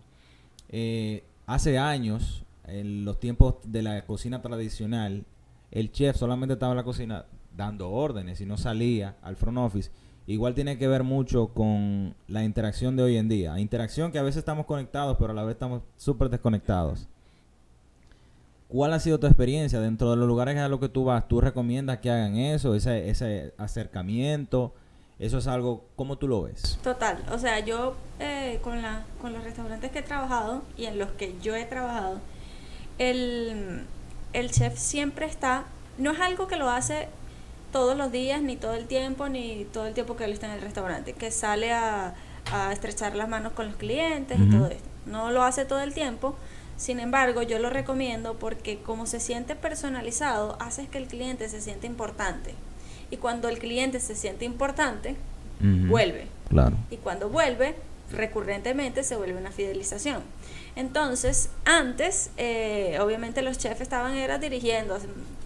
[0.69, 5.25] Eh, hace años, en los tiempos de la cocina tradicional,
[5.71, 9.91] el chef solamente estaba en la cocina dando órdenes y no salía al front office.
[10.27, 13.59] Igual tiene que ver mucho con la interacción de hoy en día.
[13.59, 17.07] Interacción que a veces estamos conectados, pero a la vez estamos súper desconectados.
[18.67, 21.27] ¿Cuál ha sido tu experiencia dentro de los lugares a los que tú vas?
[21.27, 24.73] ¿Tú recomiendas que hagan eso, ese, ese acercamiento?
[25.19, 26.79] Eso es algo, ¿cómo tú lo ves?
[26.81, 30.97] Total, o sea, yo eh, con, la, con los restaurantes que he trabajado y en
[30.97, 32.19] los que yo he trabajado,
[32.97, 33.85] el,
[34.33, 35.65] el chef siempre está,
[35.97, 37.07] no es algo que lo hace
[37.71, 40.53] todos los días, ni todo el tiempo, ni todo el tiempo que él está en
[40.53, 42.13] el restaurante, que sale a,
[42.51, 44.89] a estrechar las manos con los clientes y todo esto.
[45.05, 46.35] No lo hace todo el tiempo,
[46.81, 51.61] sin embargo, yo lo recomiendo porque como se siente personalizado, hace que el cliente se
[51.61, 52.55] siente importante.
[53.11, 55.15] Y cuando el cliente se siente importante,
[55.59, 56.25] vuelve.
[56.49, 56.75] Claro.
[56.89, 57.75] Y cuando vuelve,
[58.11, 60.23] recurrentemente se vuelve una fidelización.
[60.75, 64.97] Entonces, antes, eh, obviamente los chefs estaban era dirigiendo,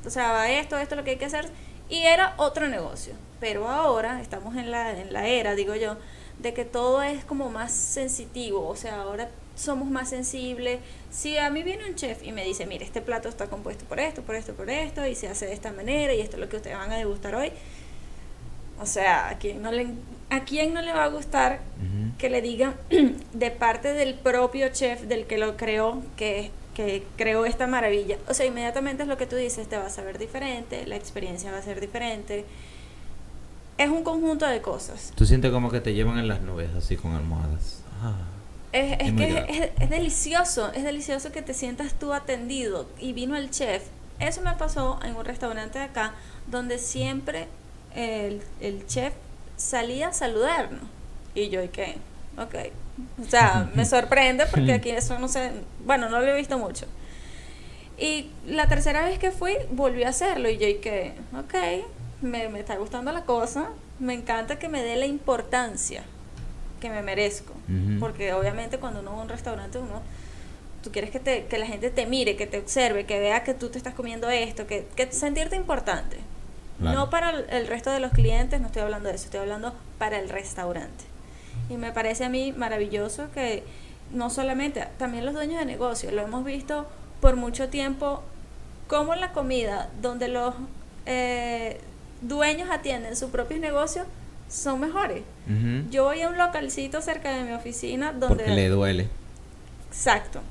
[0.05, 1.49] o sea, esto, esto es lo que hay que hacer,
[1.89, 3.13] y era otro negocio.
[3.39, 5.97] Pero ahora estamos en la, en la era, digo yo,
[6.39, 10.79] de que todo es como más sensitivo, o sea, ahora somos más sensibles.
[11.09, 13.99] Si a mí viene un chef y me dice, mire, este plato está compuesto por
[13.99, 16.49] esto, por esto, por esto, y se hace de esta manera, y esto es lo
[16.49, 17.51] que ustedes van a degustar hoy,
[18.79, 19.87] o sea, ¿a quién no le,
[20.29, 21.59] a quién no le va a gustar
[22.17, 22.75] que le digan
[23.33, 28.17] de parte del propio chef, del que lo creó, que, que creó esta maravilla?
[28.27, 31.51] O sea, inmediatamente es lo que tú dices, te vas a ver diferente, la experiencia
[31.51, 32.45] va a ser diferente.
[33.77, 35.11] Es un conjunto de cosas.
[35.15, 37.81] Tú sientes como que te llevan en las nubes así con almohadas.
[38.01, 38.15] Ah.
[38.71, 43.49] Es, es que es, delicioso, es delicioso que te sientas tú atendido y vino el
[43.49, 43.83] chef.
[44.19, 46.13] Eso me pasó en un restaurante de acá
[46.47, 47.47] donde siempre
[47.95, 49.13] el, el chef
[49.55, 50.83] salía a saludarnos.
[51.33, 51.97] Y yo, ¿y qué?
[52.37, 52.55] Ok.
[53.21, 55.51] O sea, me sorprende porque aquí eso no sé,
[55.85, 56.85] bueno, no lo he visto mucho.
[57.97, 61.13] Y la tercera vez que fui, volví a hacerlo y yo, ¿y qué?
[61.37, 61.53] Ok,
[62.21, 66.03] me, me está gustando la cosa, me encanta que me dé la importancia
[66.81, 67.53] que me merezco.
[67.99, 70.03] Porque obviamente cuando uno va a un restaurante, uno,
[70.83, 73.53] tú quieres que, te, que la gente te mire, que te observe, que vea que
[73.53, 76.17] tú te estás comiendo esto, que, que sentirte importante.
[76.79, 80.19] No para el, resto de los clientes, no estoy hablando de eso, estoy hablando para
[80.19, 81.05] el restaurante.
[81.69, 83.63] Y me parece a mí maravilloso que
[84.11, 86.85] no solamente, también los dueños de negocio, lo hemos visto
[87.21, 88.23] por mucho tiempo,
[88.87, 90.53] como la comida, donde los
[91.05, 91.79] eh,
[92.21, 94.05] dueños atienden sus propios negocios,
[94.49, 95.23] son mejores.
[95.89, 98.43] Yo voy a un localcito cerca de mi oficina donde...
[98.43, 99.09] Porque le duele.
[99.89, 100.41] Exacto.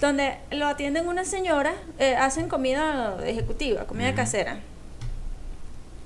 [0.00, 4.60] Donde lo atienden una señora, eh, hacen comida ejecutiva, comida casera.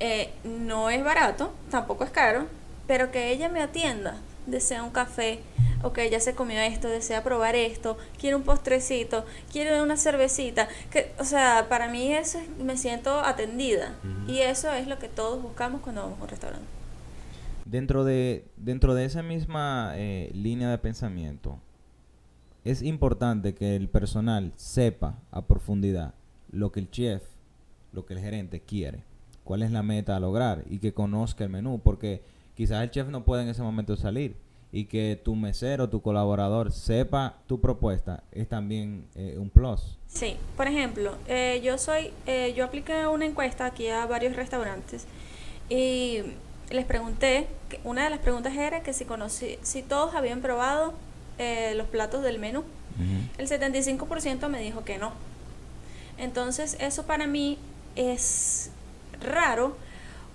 [0.01, 2.47] Eh, no es barato, tampoco es caro,
[2.87, 5.41] pero que ella me atienda, desea un café,
[5.83, 11.13] ok, ya se comió esto, desea probar esto, quiere un postrecito, quiere una cervecita, que,
[11.19, 13.95] o sea, para mí eso me siento atendida.
[14.27, 16.67] Y eso es lo que todos buscamos cuando vamos a un restaurante.
[17.65, 21.59] Dentro de, dentro de esa misma eh, línea de pensamiento,
[22.65, 26.15] es importante que el personal sepa a profundidad
[26.51, 27.23] lo que el chef,
[27.93, 29.05] lo que el gerente quiere,
[29.51, 32.23] cuál es la meta a lograr y que conozca el menú, porque
[32.55, 34.37] quizás el chef no puede en ese momento salir
[34.71, 39.99] y que tu mesero, tu colaborador sepa tu propuesta es también eh, un plus.
[40.07, 45.07] Sí, por ejemplo, eh, yo soy, eh, yo apliqué una encuesta aquí a varios restaurantes
[45.69, 46.19] y
[46.71, 47.49] les pregunté,
[47.83, 50.95] una de las preguntas era que si conocí, si todos habían probado
[51.75, 52.63] los platos del menú.
[53.37, 55.11] El 75% me dijo que no.
[56.19, 57.59] Entonces eso para mí
[57.97, 58.71] es
[59.21, 59.77] raro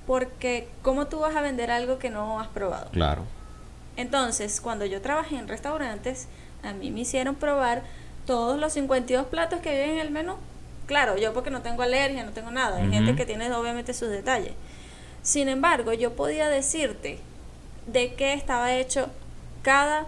[0.08, 2.90] porque ¿cómo tú vas a vender algo que no has probado?
[2.92, 3.24] Claro.
[3.98, 6.28] Entonces, cuando yo trabajé en restaurantes,
[6.64, 7.84] a mí me hicieron probar
[8.26, 10.36] todos los 52 platos que vienen en el menú.
[10.86, 12.78] Claro, yo porque no tengo alergia, no tengo nada.
[12.78, 14.54] Hay gente que tiene obviamente sus detalles.
[15.24, 17.20] Sin embargo, yo podía decirte
[17.88, 19.10] de qué estaba hecho
[19.64, 20.06] cada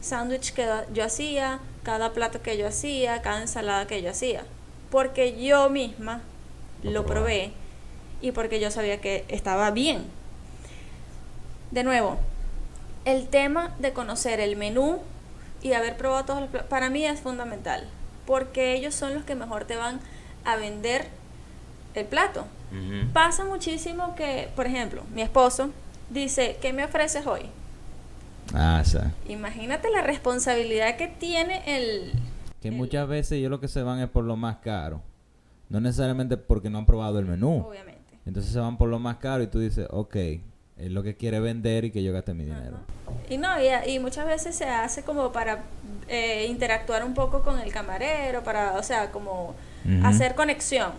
[0.00, 4.44] sándwich que yo hacía, cada plato que yo hacía, cada ensalada que yo hacía.
[4.90, 6.22] Porque yo misma
[6.82, 7.52] lo probé
[8.22, 10.04] y porque yo sabía que estaba bien.
[11.70, 12.18] De nuevo,
[13.04, 15.00] el tema de conocer el menú
[15.60, 17.86] y haber probado todos los para mí es fundamental,
[18.26, 20.00] porque ellos son los que mejor te van
[20.44, 21.08] a vender
[21.94, 22.46] el plato.
[23.12, 25.70] Pasa muchísimo que, por ejemplo, mi esposo
[26.08, 27.42] dice, ¿qué me ofreces hoy?
[28.54, 28.98] Ah, sí.
[29.28, 32.12] Imagínate la responsabilidad que tiene el...
[32.62, 35.02] Que muchas veces yo lo que se van es por lo más caro.
[35.68, 37.66] No necesariamente porque no han probado el menú.
[37.68, 38.01] Obviamente.
[38.26, 40.16] Entonces se van por lo más caro y tú dices, ok,
[40.76, 42.78] es lo que quiere vender y que yo gaste mi dinero.
[43.28, 43.48] Y no,
[43.86, 45.64] y, muchas veces se hace como para
[46.08, 49.54] eh, interactuar un poco con el camarero, para, o sea, como
[50.04, 50.92] hacer conexión.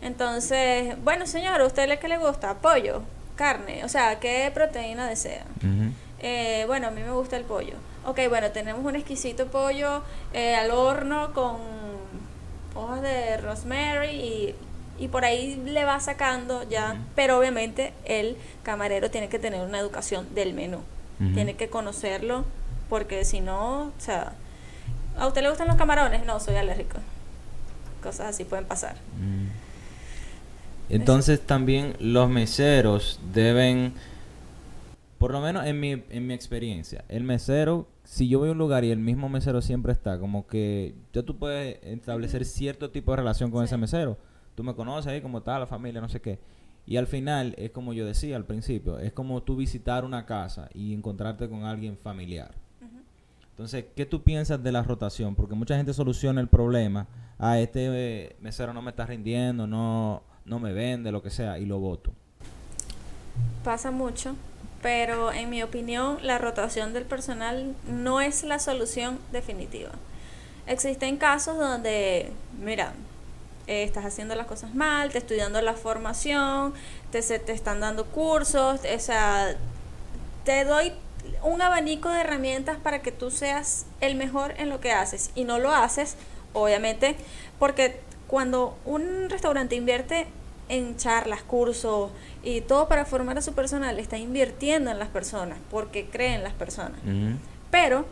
[0.00, 2.54] Entonces, bueno, señor, ¿a usted le que le gusta?
[2.54, 3.02] Pollo,
[3.36, 5.44] carne, o sea, ¿qué proteína desea?
[6.20, 7.74] Eh, bueno, a mí me gusta el pollo.
[8.06, 11.56] Ok, bueno, tenemos un exquisito pollo eh, al horno con
[12.74, 14.54] hojas de rosemary y
[14.98, 19.78] y por ahí le va sacando ya, pero obviamente el camarero tiene que tener una
[19.78, 20.80] educación del menú,
[21.34, 22.44] tiene que conocerlo,
[22.88, 24.34] porque si no, o sea,
[25.16, 26.24] ¿a usted le gustan los camarones?
[26.26, 26.98] No, soy alérgico.
[28.02, 28.96] Cosas así pueden pasar.
[30.88, 33.94] Entonces también los meseros deben,
[35.18, 38.58] por lo menos en mi, en mi experiencia, el mesero, si yo voy a un
[38.58, 43.10] lugar y el mismo mesero siempre está, como que ya tú puedes establecer cierto tipo
[43.12, 44.16] de relación con ese mesero
[44.56, 46.40] tú me conoces ahí como está la familia, no sé qué.
[46.86, 50.68] Y al final es como yo decía al principio, es como tú visitar una casa
[50.72, 52.52] y encontrarte con alguien familiar.
[53.50, 55.34] Entonces, ¿qué tú piensas de la rotación?
[55.34, 57.06] Porque mucha gente soluciona el problema,
[57.38, 61.58] ah, este eh, mesero no me está rindiendo, no, no me vende, lo que sea,
[61.58, 62.12] y lo voto.
[63.64, 64.36] Pasa mucho,
[64.82, 69.92] pero en mi opinión la rotación del personal no es la solución definitiva.
[70.66, 72.92] Existen casos donde, mira,
[73.66, 76.74] eh, estás haciendo las cosas mal, te estoy dando la formación,
[77.10, 79.56] te, se, te están dando cursos, o sea,
[80.44, 80.92] te doy
[81.42, 85.44] un abanico de herramientas para que tú seas el mejor en lo que haces y
[85.44, 86.16] no lo haces,
[86.52, 87.16] obviamente,
[87.58, 90.26] porque cuando un restaurante invierte
[90.68, 92.10] en charlas, cursos
[92.42, 96.42] y todo para formar a su personal, está invirtiendo en las personas porque cree en
[96.42, 96.98] las personas.
[97.70, 98.04] Pero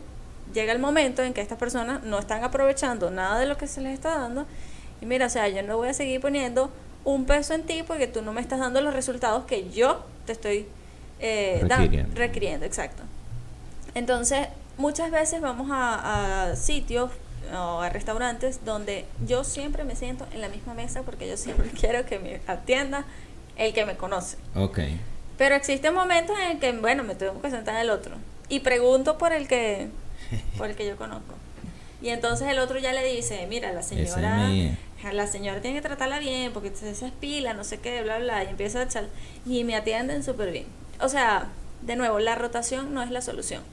[0.53, 3.81] llega el momento en que estas personas no están aprovechando nada de lo que se
[3.81, 4.45] les está dando
[5.01, 6.71] y mira, o sea, yo no voy a seguir poniendo
[7.03, 10.31] un peso en ti porque tú no me estás dando los resultados que yo te
[10.33, 10.67] estoy
[11.19, 12.15] eh, requiriendo.
[12.15, 12.65] requiriendo.
[12.65, 13.03] Exacto.
[13.93, 17.11] Entonces, muchas veces vamos a, sitios
[17.53, 21.69] o a restaurantes donde yo siempre me siento en la misma mesa porque yo siempre
[21.79, 23.05] quiero que me atienda
[23.55, 24.37] el que me conoce.
[24.55, 24.79] Ok.
[25.37, 28.15] Pero existen momentos en que, bueno, me tengo que sentar en el otro
[28.49, 29.89] y pregunto por el que,
[30.57, 31.35] por el que yo conozco.
[32.01, 34.47] Y entonces el otro ya le dice, mira, la señora,
[35.13, 38.47] la señora tiene que tratarla bien porque se espila, no sé qué, bla, bla, y
[38.47, 39.07] empieza a echar,
[39.45, 40.65] y me atienden súper bien.
[40.99, 41.49] O sea,
[41.81, 43.63] de nuevo, la rotación no es la solución.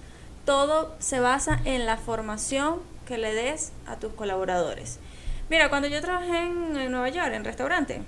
[0.44, 4.98] Todo se basa en la formación que le des a tus colaboradores.
[5.48, 8.02] Mira, cuando yo trabajé en, en Nueva York, en restaurante,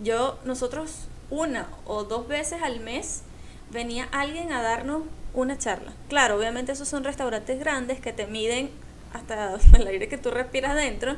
[0.00, 3.22] yo, nosotros una o dos veces al mes
[3.70, 5.02] venía alguien a darnos
[5.34, 5.92] una charla.
[6.08, 8.70] Claro, obviamente esos son restaurantes grandes que te miden
[9.12, 11.16] hasta el aire que tú respiras dentro,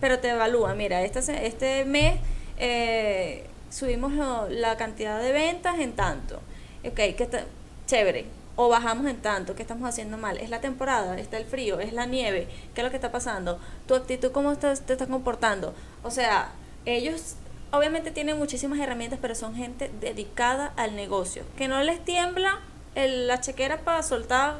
[0.00, 2.20] pero te evalúa, mira, este, este mes
[2.58, 4.12] eh, subimos
[4.50, 6.36] la cantidad de ventas en tanto,
[6.84, 7.44] ok, que está
[7.86, 10.38] chévere, o bajamos en tanto, ¿qué estamos haciendo mal?
[10.38, 13.60] Es la temporada, está el frío, es la nieve, ¿qué es lo que está pasando?
[13.86, 15.74] Tu actitud, ¿cómo te, te estás comportando?
[16.02, 16.52] O sea,
[16.86, 17.36] ellos
[17.70, 22.60] obviamente tienen muchísimas herramientas, pero son gente dedicada al negocio, que no les tiembla
[22.94, 24.58] el, la chequera para soltar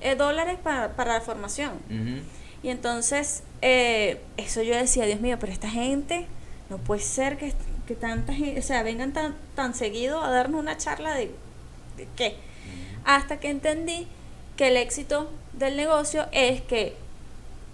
[0.00, 1.72] eh, dólares para, para la formación.
[2.62, 6.26] Y entonces, eh, eso yo decía, Dios mío, pero esta gente,
[6.70, 7.54] no puede ser que,
[7.86, 11.34] que tanta gente, o sea, vengan tan, tan seguido a darnos una charla de,
[11.96, 12.36] de qué.
[13.04, 14.06] Hasta que entendí
[14.56, 16.96] que el éxito del negocio es que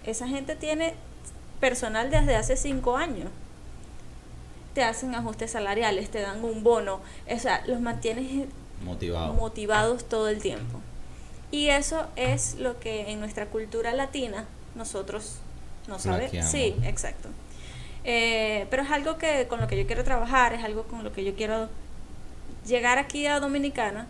[0.05, 0.93] esa gente tiene
[1.59, 3.29] personal desde hace cinco años.
[4.73, 8.47] Te hacen ajustes salariales, te dan un bono, o sea, los mantienes
[9.35, 10.79] motivados todo el tiempo.
[11.51, 15.37] Y eso es lo que en nuestra cultura latina nosotros
[15.87, 16.45] no sabemos.
[16.47, 17.29] Sí, exacto.
[18.03, 21.11] Eh, pero es algo que con lo que yo quiero trabajar, es algo con lo
[21.11, 21.69] que yo quiero
[22.65, 24.07] llegar aquí a Dominicana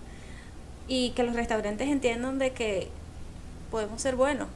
[0.87, 2.89] y que los restaurantes entiendan de que
[3.71, 4.47] podemos ser buenos,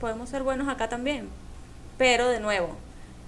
[0.00, 1.28] podemos ser buenos acá también,
[1.98, 2.76] pero de nuevo,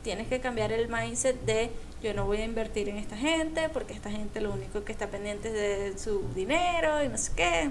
[0.03, 1.71] tienes que cambiar el mindset de
[2.03, 5.09] yo no voy a invertir en esta gente porque esta gente lo único que está
[5.09, 7.71] pendiente es de su dinero y no sé qué.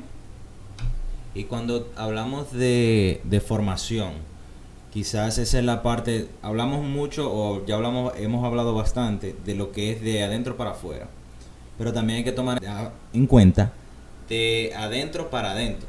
[1.33, 4.13] Y cuando hablamos de, de formación,
[4.91, 9.71] quizás esa es la parte, hablamos mucho o ya hablamos, hemos hablado bastante de lo
[9.71, 11.07] que es de adentro para afuera.
[11.77, 12.61] Pero también hay que tomar
[13.13, 13.71] en cuenta
[14.27, 15.87] de adentro para adentro.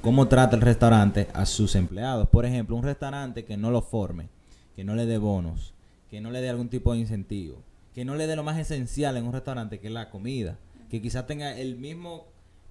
[0.00, 2.28] Cómo trata el restaurante a sus empleados.
[2.28, 4.28] Por ejemplo, un restaurante que no lo forme,
[4.76, 5.74] que no le dé bonos,
[6.10, 7.62] que no le dé algún tipo de incentivo,
[7.94, 10.58] que no le dé lo más esencial en un restaurante, que es la comida.
[10.90, 12.26] Que quizás tenga el mismo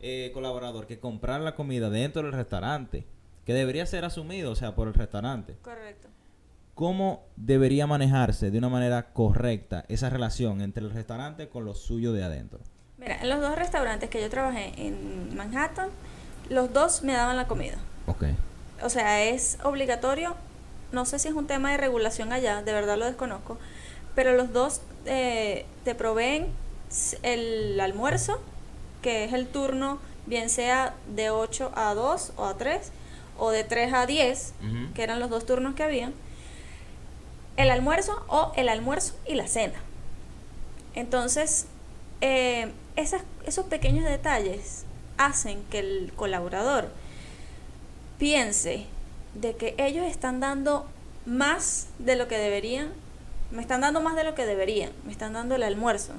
[0.05, 3.05] eh, colaborador que comprar la comida dentro del restaurante,
[3.45, 5.55] que debería ser asumido, o sea, por el restaurante.
[5.61, 6.09] Correcto.
[6.75, 12.11] ¿Cómo debería manejarse de una manera correcta esa relación entre el restaurante con lo suyo
[12.11, 12.59] de adentro?
[12.97, 15.89] Mira, en los dos restaurantes que yo trabajé en Manhattan,
[16.49, 17.77] los dos me daban la comida.
[18.07, 18.25] Ok.
[18.81, 20.35] O sea, es obligatorio.
[20.91, 23.57] No sé si es un tema de regulación allá, de verdad lo desconozco.
[24.15, 26.47] Pero los dos eh, te proveen
[27.21, 28.41] el almuerzo
[29.03, 32.91] que es el turno, bien sea de 8 a 2 o a 3,
[33.37, 34.53] o de 3 a 10,
[34.95, 36.13] que eran los dos turnos que habían.
[37.55, 39.79] el almuerzo o el almuerzo y la cena.
[40.95, 41.67] Entonces,
[42.21, 44.85] eh, esos pequeños detalles
[45.17, 46.89] hacen que el colaborador
[48.17, 48.87] piense
[49.35, 50.87] de que ellos están dando
[51.25, 52.91] más de lo que deberían,
[53.51, 56.13] me están dando más de lo que deberían, me están dando el almuerzo.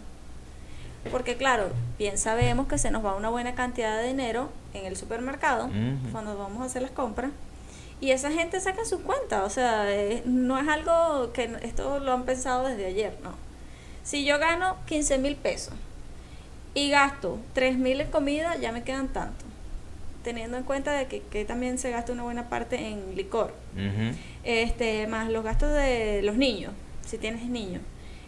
[1.11, 4.97] Porque claro, bien sabemos que se nos va una buena cantidad de dinero en el
[4.97, 5.71] supermercado
[6.13, 7.31] cuando vamos a hacer las compras.
[8.01, 12.13] Y esa gente saca su cuenta, o sea, eh, no es algo que esto lo
[12.13, 13.31] han pensado desde ayer, no.
[14.03, 15.73] Si yo gano 15 mil pesos
[16.75, 19.45] y gasto 3 mil en comida, ya me quedan tanto.
[20.23, 23.55] Teniendo en cuenta de que, también se gasta una buena parte en licor.
[24.43, 26.73] este Más los gastos de los niños,
[27.07, 27.83] si tienes niños.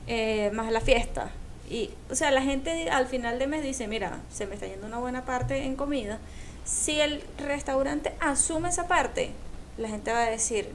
[0.06, 1.30] Eh, más la fiesta,
[1.68, 4.86] y, o sea, la gente al final de mes dice, mira, se me está yendo
[4.86, 6.18] una buena parte en comida.
[6.64, 9.30] Si el restaurante asume esa parte,
[9.78, 10.68] la gente va a decir,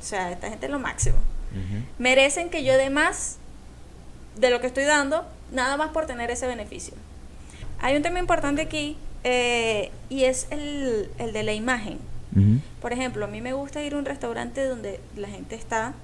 [0.00, 1.18] o sea, esta gente es lo máximo.
[1.98, 3.38] Merecen que yo dé más
[4.36, 6.94] de lo que estoy dando, nada más por tener ese beneficio.
[7.80, 11.98] Hay un tema importante aquí eh, y es el, el, de la imagen.
[12.80, 15.94] Por ejemplo, a mí me gusta ir a un restaurante donde la gente está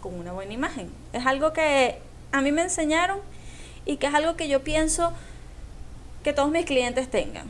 [0.00, 0.90] con una buena imagen.
[1.14, 1.98] Es algo que
[2.32, 3.18] a mí me enseñaron
[3.86, 5.12] y que es algo que yo pienso
[6.22, 7.46] que todos mis clientes tengan.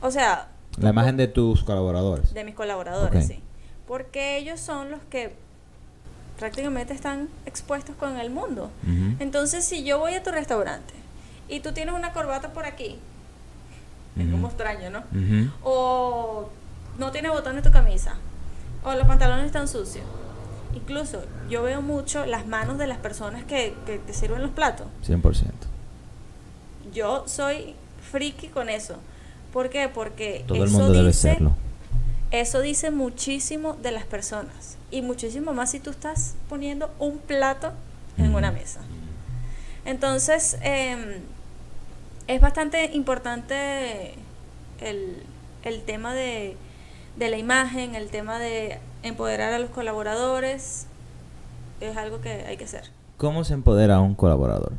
[0.00, 0.48] O sea...
[0.78, 2.32] La imagen de tus colaboradores.
[2.32, 3.40] De mis colaboradores, sí.
[3.86, 5.34] Porque ellos son los que
[6.38, 8.70] prácticamente están expuestos con el mundo.
[9.18, 10.94] Entonces, si yo voy a tu restaurante
[11.48, 12.98] y tú tienes una corbata por aquí,
[14.18, 15.02] es como extraño, ¿no?
[15.62, 16.48] O
[16.98, 18.14] no tienes botón en tu camisa,
[18.84, 20.04] o los pantalones están sucios
[20.74, 24.86] Incluso yo veo mucho las manos de las personas que, que te sirven los platos.
[25.06, 25.50] 100%.
[26.92, 27.74] Yo soy
[28.10, 28.96] friki con eso.
[29.52, 29.88] ¿Por qué?
[29.88, 31.54] Porque todo el mundo debe serlo.
[32.30, 34.76] Eso dice muchísimo de las personas.
[34.90, 37.72] Y muchísimo más si tú estás poniendo un plato
[38.16, 38.80] en una mesa.
[39.84, 41.20] Entonces, em,
[42.26, 44.14] es bastante importante
[44.80, 45.22] el,
[45.64, 46.56] el tema de,
[47.16, 50.86] de la imagen, el tema de empoderar a los colaboradores
[51.80, 52.90] es algo que hay que hacer.
[53.16, 54.72] ¿Cómo se empodera a un colaborador?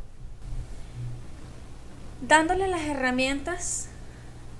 [2.20, 3.88] Dándole las herramientas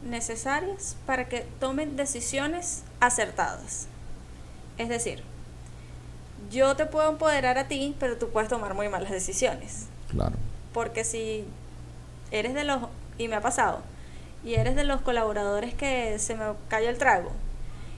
[0.05, 3.87] necesarias para que tomen decisiones acertadas.
[4.79, 5.23] Es decir,
[6.51, 9.87] yo te puedo empoderar a ti, pero tú puedes tomar muy malas decisiones.
[10.11, 10.35] Claro.
[10.73, 11.45] Porque si
[12.31, 12.83] eres de los,
[13.19, 13.81] y me ha pasado,
[14.45, 17.31] y eres de los colaboradores que se me cayó el trago,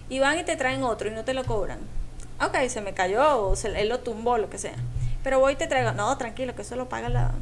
[0.09, 1.78] y van y te traen otro y no te lo cobran.
[2.40, 4.74] Ok, se me cayó, o se, él lo tumbó, lo que sea.
[5.22, 7.32] Pero voy y te traigo, no, tranquilo, que eso lo paga la,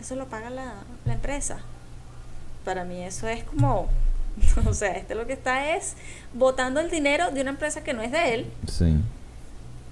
[0.00, 0.74] eso lo paga la,
[1.04, 1.58] la empresa.
[2.64, 3.88] Para mí eso es como,
[4.66, 5.94] o sea, este lo que está es
[6.32, 8.52] botando el dinero de una empresa que no es de él.
[8.68, 8.96] Sí.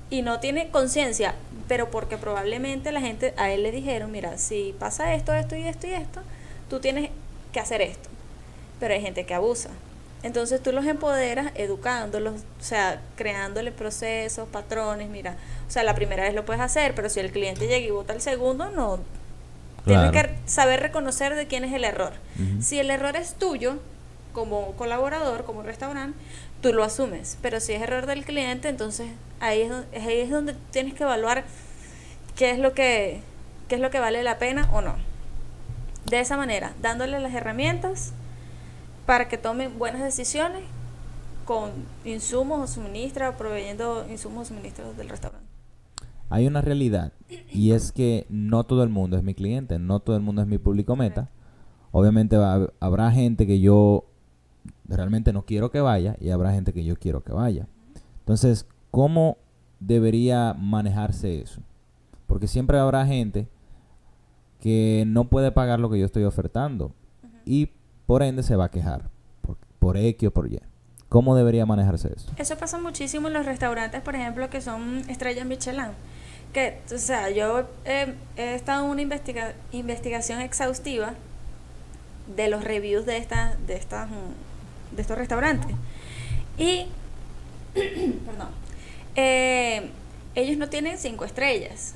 [0.09, 1.35] Y no tiene conciencia,
[1.69, 5.63] pero porque probablemente la gente a él le dijeron, mira, si pasa esto, esto y
[5.63, 6.21] esto y esto,
[6.69, 7.11] tú tienes
[7.53, 8.09] que hacer esto.
[8.81, 9.71] Pero hay gente que abusa.
[10.23, 16.25] Entonces tú los empoderas educándolos, o sea, creándole procesos, patrones, mira, o sea, la primera
[16.25, 19.01] vez lo puedes hacer, pero si el cliente llega y vota el segundo, no.
[19.87, 22.13] Tienes que saber reconocer de quién es el error.
[22.61, 23.79] Si el error es tuyo,
[24.33, 26.19] como colaborador, como restaurante,
[26.61, 29.09] tú lo asumes, pero si es error del cliente, entonces
[29.41, 31.45] ahí es, ahí es donde tienes que evaluar
[32.37, 33.23] qué es lo que
[33.69, 34.97] qué es lo que vale la pena o no.
[36.05, 38.13] De esa manera, dándole las herramientas
[39.11, 40.63] para que tomen buenas decisiones
[41.45, 41.73] con
[42.05, 45.49] insumos o suministros, proveyendo insumos o suministros del restaurante.
[46.29, 47.13] Hay una realidad
[47.51, 50.47] y es que no todo el mundo es mi cliente, no todo el mundo es
[50.47, 51.29] mi público meta.
[51.91, 52.37] Obviamente
[52.79, 54.05] habrá gente que yo
[54.85, 57.67] realmente no quiero que vaya y habrá gente que yo quiero que vaya.
[58.21, 59.39] Entonces, ¿cómo
[59.81, 61.61] debería manejarse eso?
[62.29, 63.49] Porque siempre habrá gente
[64.61, 66.93] que no puede pagar lo que yo estoy ofertando.
[67.45, 67.71] Y
[68.11, 69.09] por ende se va a quejar
[69.79, 70.61] por, X o por Y.
[71.09, 72.33] ¿Cómo debería manejarse eso?
[72.39, 75.93] Eso pasa muchísimo en los restaurantes, por ejemplo, que son estrellas Michelin.
[76.53, 79.03] Que, o sea, yo he estado en una
[79.71, 81.15] investigación exhaustiva
[82.35, 84.09] de los reviews de esta, de estas,
[84.91, 85.77] de estos restaurantes.
[86.59, 86.87] Y,
[87.75, 88.49] perdón,
[89.15, 89.89] eh,
[90.35, 91.95] ellos no tienen cinco estrellas,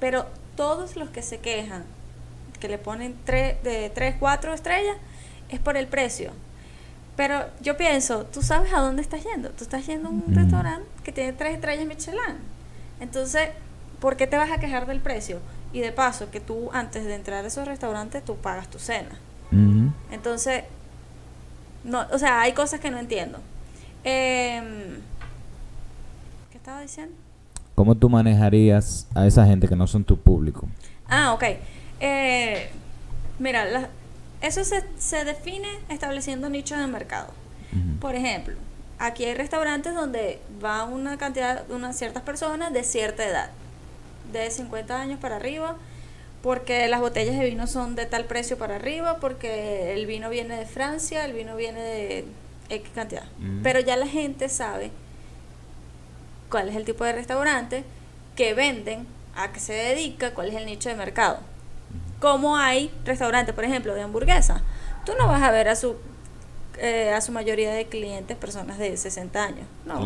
[0.00, 1.84] pero todos los que se quejan,
[2.58, 4.96] que le ponen de tres, cuatro estrellas,
[5.56, 6.32] es por el precio.
[7.16, 9.50] Pero yo pienso, tú sabes a dónde estás yendo.
[9.50, 12.38] Tú estás yendo a un restaurante que tiene tres estrellas Michelin.
[13.00, 13.50] Entonces,
[14.00, 15.40] ¿por qué te vas a quejar del precio?
[15.72, 19.18] Y de paso, que tú antes de entrar a esos restaurantes, tú pagas tu cena.
[20.10, 20.64] Entonces,
[21.84, 23.38] no, o sea, hay cosas que no entiendo.
[24.04, 25.00] Em,
[26.50, 27.14] ¿Qué estaba diciendo?
[27.74, 30.68] ¿cómo tú manejarías a esa gente que no son tu público?
[31.08, 31.44] Ah, ok.
[32.00, 32.70] Eh,
[33.38, 33.88] mira,
[34.42, 37.32] eso se, se, define estableciendo nichos de mercado.
[38.00, 38.56] Por ejemplo,
[38.98, 43.50] aquí hay restaurantes donde va una cantidad, unas ciertas personas de cierta edad,
[44.30, 45.76] de 50 años para arriba,
[46.42, 50.58] porque las botellas de vino son de tal precio para arriba, porque el vino viene
[50.58, 52.24] de Francia, el vino viene de
[52.68, 53.24] X cantidad.
[53.62, 54.90] Pero ya la gente sabe
[56.50, 57.84] cuál es el tipo de restaurante
[58.36, 61.38] que venden, a qué se dedica, cuál es el nicho de mercado.
[62.22, 64.62] Como hay restaurantes, por ejemplo, de hamburguesa,
[65.04, 65.96] tú no vas a ver a su
[66.78, 69.66] eh, a su mayoría de clientes personas de 60 años.
[69.84, 70.00] No,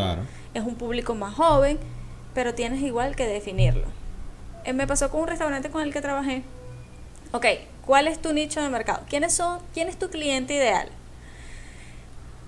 [0.55, 1.79] es un público más joven,
[2.33, 3.85] pero tienes igual que definirlo.
[4.64, 6.43] Eh, me pasó con un restaurante con el que trabajé.
[7.33, 7.45] Ok,
[7.85, 9.03] ¿cuál es tu nicho de mercado?
[9.11, 10.89] ¿Quiénes son, ¿Quién es tu cliente ideal?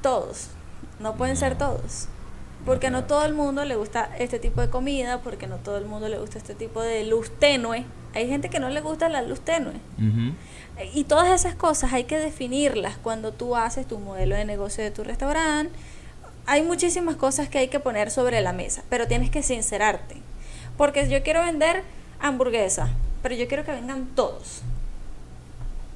[0.01, 0.49] Todos.
[0.99, 2.09] No pueden ser todos.
[2.69, 5.87] Porque no todo el mundo le gusta este tipo de comida, porque no todo el
[5.87, 7.87] mundo le gusta este tipo de luz tenue.
[8.15, 9.73] Hay gente que no le gusta la luz tenue.
[10.93, 14.91] Y todas esas cosas hay que definirlas cuando tú haces tu modelo de negocio de
[14.91, 15.73] tu restaurante.
[16.45, 20.17] Hay muchísimas cosas que hay que poner sobre la mesa, pero tienes que sincerarte.
[20.77, 21.85] Porque yo quiero vender
[22.21, 22.91] hamburguesa,
[23.23, 24.61] pero yo quiero que vengan todos.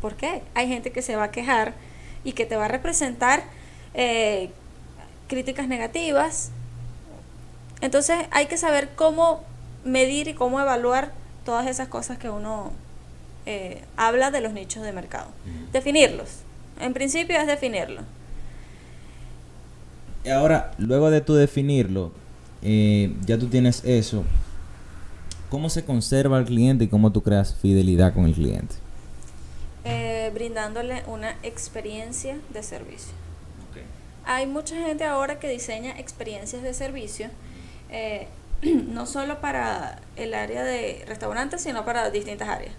[0.01, 0.43] ¿Por qué?
[0.55, 1.75] Hay gente que se va a quejar
[2.25, 3.45] y que te va a representar
[3.93, 4.51] eh,
[5.29, 6.51] críticas negativas.
[7.83, 9.45] Entonces hay que saber cómo
[9.85, 11.13] medir y cómo evaluar
[11.45, 12.73] todas esas cosas que uno
[13.45, 15.27] eh, habla de los nichos de mercado.
[15.73, 16.29] Definirlos.
[16.81, 18.03] En principio es definirlo.
[20.33, 22.13] Ahora, luego de tu definirlo,
[22.63, 24.25] eh, ya tú tienes eso.
[25.51, 28.77] ¿Cómo se conserva el cliente y cómo tú creas fidelidad con el cliente?
[29.85, 33.13] Eh, brindándole una experiencia de servicio.
[34.25, 37.29] Hay mucha gente ahora que diseña experiencias de servicio,
[38.63, 42.75] no solo para el área de restaurantes, sino para distintas áreas.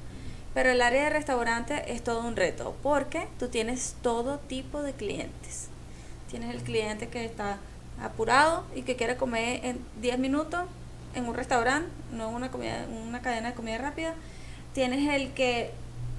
[0.53, 4.93] Pero el área de restaurante es todo un reto porque tú tienes todo tipo de
[4.93, 5.67] clientes.
[6.29, 7.57] Tienes el cliente que está
[8.01, 10.61] apurado y que quiere comer en 10 minutos
[11.15, 14.13] en un restaurante, no en una, comida, una cadena de comida rápida.
[14.73, 15.71] Tienes el que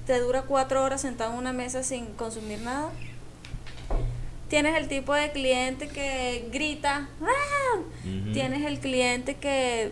[0.05, 2.89] te dura 4 horas sentado en una mesa sin consumir nada.
[4.49, 7.09] Tienes el tipo de cliente que grita.
[7.21, 7.54] ¡Ah!
[8.33, 9.91] Tienes el cliente que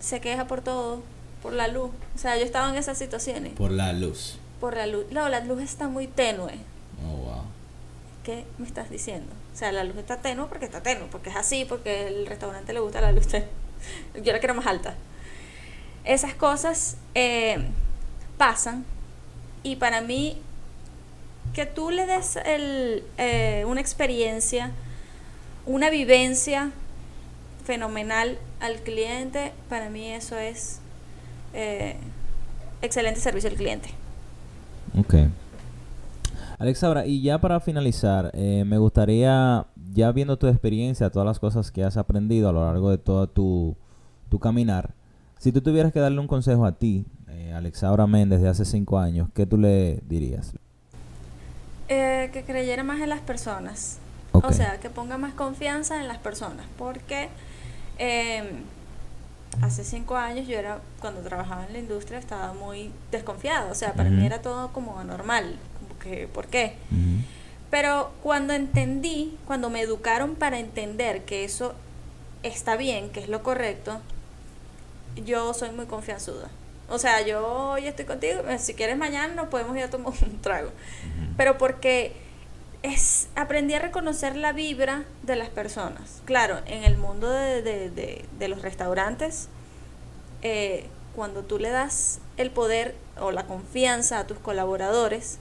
[0.00, 1.02] se queja por todo
[1.44, 1.90] por la luz.
[2.14, 3.52] O sea, yo estaba en esas situaciones.
[3.52, 4.38] Por la luz.
[4.60, 5.04] Por la luz.
[5.10, 6.54] No, la luz está muy tenue.
[7.06, 7.42] Oh, wow.
[8.24, 9.30] ¿Qué me estás diciendo?
[9.52, 12.72] O sea, la luz está tenue porque está tenue, porque es así, porque el restaurante
[12.72, 13.48] le gusta la luz tenue.
[14.24, 14.94] Yo la quiero más alta.
[16.04, 17.58] Esas cosas eh,
[18.38, 18.86] pasan
[19.62, 20.38] y para mí
[21.52, 24.72] que tú le des el, eh, una experiencia,
[25.66, 26.72] una vivencia
[27.64, 30.80] fenomenal al cliente, para mí eso es
[31.52, 31.96] eh,
[32.82, 33.88] excelente servicio al cliente.
[34.98, 35.14] Ok.
[36.58, 41.38] Alexa, ahora, y ya para finalizar, eh, me gustaría, ya viendo tu experiencia, todas las
[41.38, 43.76] cosas que has aprendido a lo largo de todo tu,
[44.30, 44.94] tu caminar,
[45.38, 48.98] si tú tuvieras que darle un consejo a ti, eh, Alexaura Méndez, de hace cinco
[48.98, 50.54] años, ¿qué tú le dirías?
[51.88, 53.98] Eh, que creyera más en las personas.
[54.32, 56.66] O sea, que ponga más confianza en las personas.
[56.76, 57.28] Porque
[57.98, 58.42] eh,
[59.62, 63.70] hace cinco años yo era, cuando trabajaba en la industria, estaba muy desconfiada.
[63.70, 65.56] O sea, para mí era todo como anormal.
[65.80, 66.76] Como que, ¿por qué?
[67.70, 71.74] Pero cuando entendí, cuando me educaron para entender que eso
[72.42, 74.00] está bien, que es lo correcto,
[75.24, 76.50] yo soy muy confianzuda.
[76.88, 80.40] O sea, yo hoy estoy contigo, si quieres mañana nos podemos ir a tomar un
[80.40, 80.70] trago.
[81.36, 82.12] Pero porque
[82.84, 86.20] es aprendí a reconocer la vibra de las personas.
[86.26, 89.48] Claro, en el mundo de, de, de, los restaurantes,
[90.42, 90.84] eh,
[91.16, 95.38] cuando tú le das el poder o la confianza a tus colaboradores,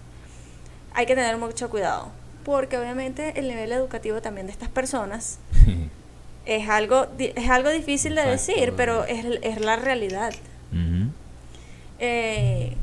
[0.93, 2.11] hay que tener mucho cuidado,
[2.45, 5.39] porque obviamente el nivel educativo también de estas personas
[6.45, 10.33] es algo es algo difícil de decir, pero es, es la realidad.
[11.99, 12.75] Eh,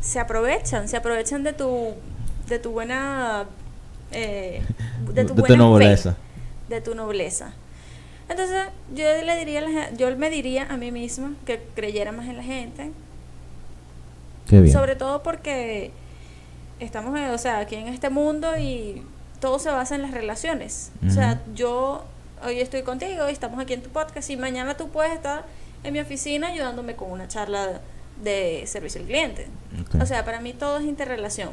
[0.00, 1.94] se aprovechan, se aprovechan de tu
[2.48, 3.46] de tu buena
[4.12, 4.62] eh,
[5.12, 6.16] de tu, nobleza.
[6.68, 7.52] de tu nobleza.
[8.28, 12.42] Entonces, yo le diría yo me diría a mí misma que creyera más en la
[12.42, 12.92] gente.
[14.72, 15.90] Sobre todo porque
[16.80, 19.02] estamos, o sea, aquí en este mundo y
[19.40, 20.90] todo se basa en las relaciones.
[21.06, 22.04] O sea, yo
[22.44, 25.44] hoy estoy contigo y estamos aquí en tu podcast y mañana tú puedes estar
[25.84, 27.80] en mi oficina ayudándome con una charla
[28.22, 29.48] de servicio al cliente.
[30.00, 31.50] O sea, para mí todo es interrelación.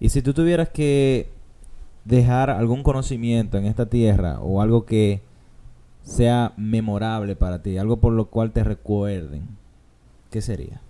[0.00, 1.28] Y si tú tuvieras que
[2.06, 5.20] dejar algún conocimiento en esta tierra o algo que
[6.02, 9.46] sea memorable para ti, algo por lo cual te recuerden,
[10.30, 10.80] ¿qué sería?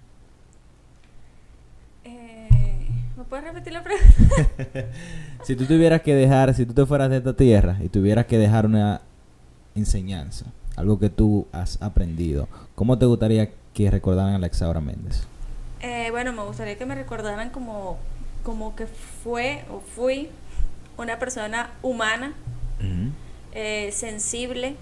[2.05, 2.49] Eh,
[3.17, 4.87] ¿Me puedes repetir la pregunta?
[5.43, 8.39] si tú tuvieras que dejar, si tú te fueras de esta tierra y tuvieras que
[8.39, 9.01] dejar una
[9.75, 10.47] enseñanza,
[10.77, 15.25] algo que tú has aprendido, ¿cómo te gustaría que recordaran a Alexaura Méndez?
[15.81, 17.99] Eh, bueno, me gustaría que me recordaran como,
[18.43, 20.31] como que fue o fui
[20.97, 22.35] una persona humana,
[23.53, 24.77] eh, sensible.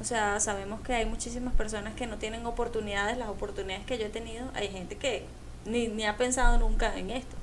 [0.00, 4.06] O sea, sabemos que hay muchísimas personas que no tienen oportunidades, las oportunidades que yo
[4.06, 4.50] he tenido.
[4.54, 5.24] Hay gente que
[5.64, 7.36] ni, ni ha pensado nunca en esto.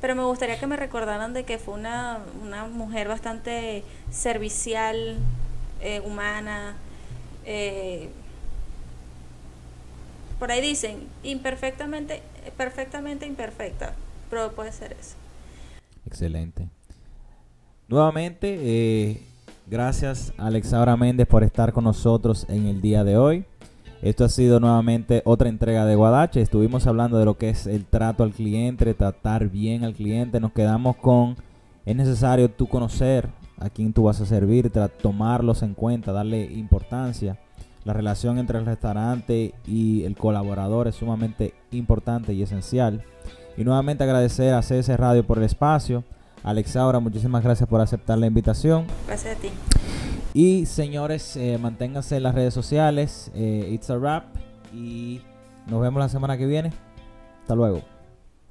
[0.00, 5.18] Pero me gustaría que me recordaran de que fue una, una mujer bastante servicial,
[5.80, 6.76] eh, humana.
[7.44, 8.10] Eh,
[10.38, 12.22] por ahí dicen, imperfectamente,
[12.56, 13.94] perfectamente imperfecta,
[14.28, 15.16] pero puede ser eso.
[16.06, 16.68] Excelente.
[17.88, 19.22] Nuevamente, eh,
[19.66, 23.44] gracias Alexandra Méndez por estar con nosotros en el día de hoy.
[24.00, 26.40] Esto ha sido nuevamente otra entrega de Guadache.
[26.40, 30.38] Estuvimos hablando de lo que es el trato al cliente, tratar bien al cliente.
[30.38, 31.36] Nos quedamos con,
[31.84, 34.70] es necesario tú conocer a quién tú vas a servir,
[35.02, 37.38] tomarlos en cuenta, darle importancia.
[37.84, 43.02] La relación entre el restaurante y el colaborador es sumamente importante y esencial.
[43.58, 46.04] Y nuevamente agradecer a CS Radio por el espacio.
[46.44, 48.86] Alexaura, muchísimas gracias por aceptar la invitación.
[49.08, 49.50] Gracias a ti.
[50.32, 53.32] Y señores, eh, manténganse en las redes sociales.
[53.34, 54.26] Eh, it's a wrap.
[54.72, 55.22] Y
[55.66, 56.72] nos vemos la semana que viene.
[57.42, 57.82] Hasta luego.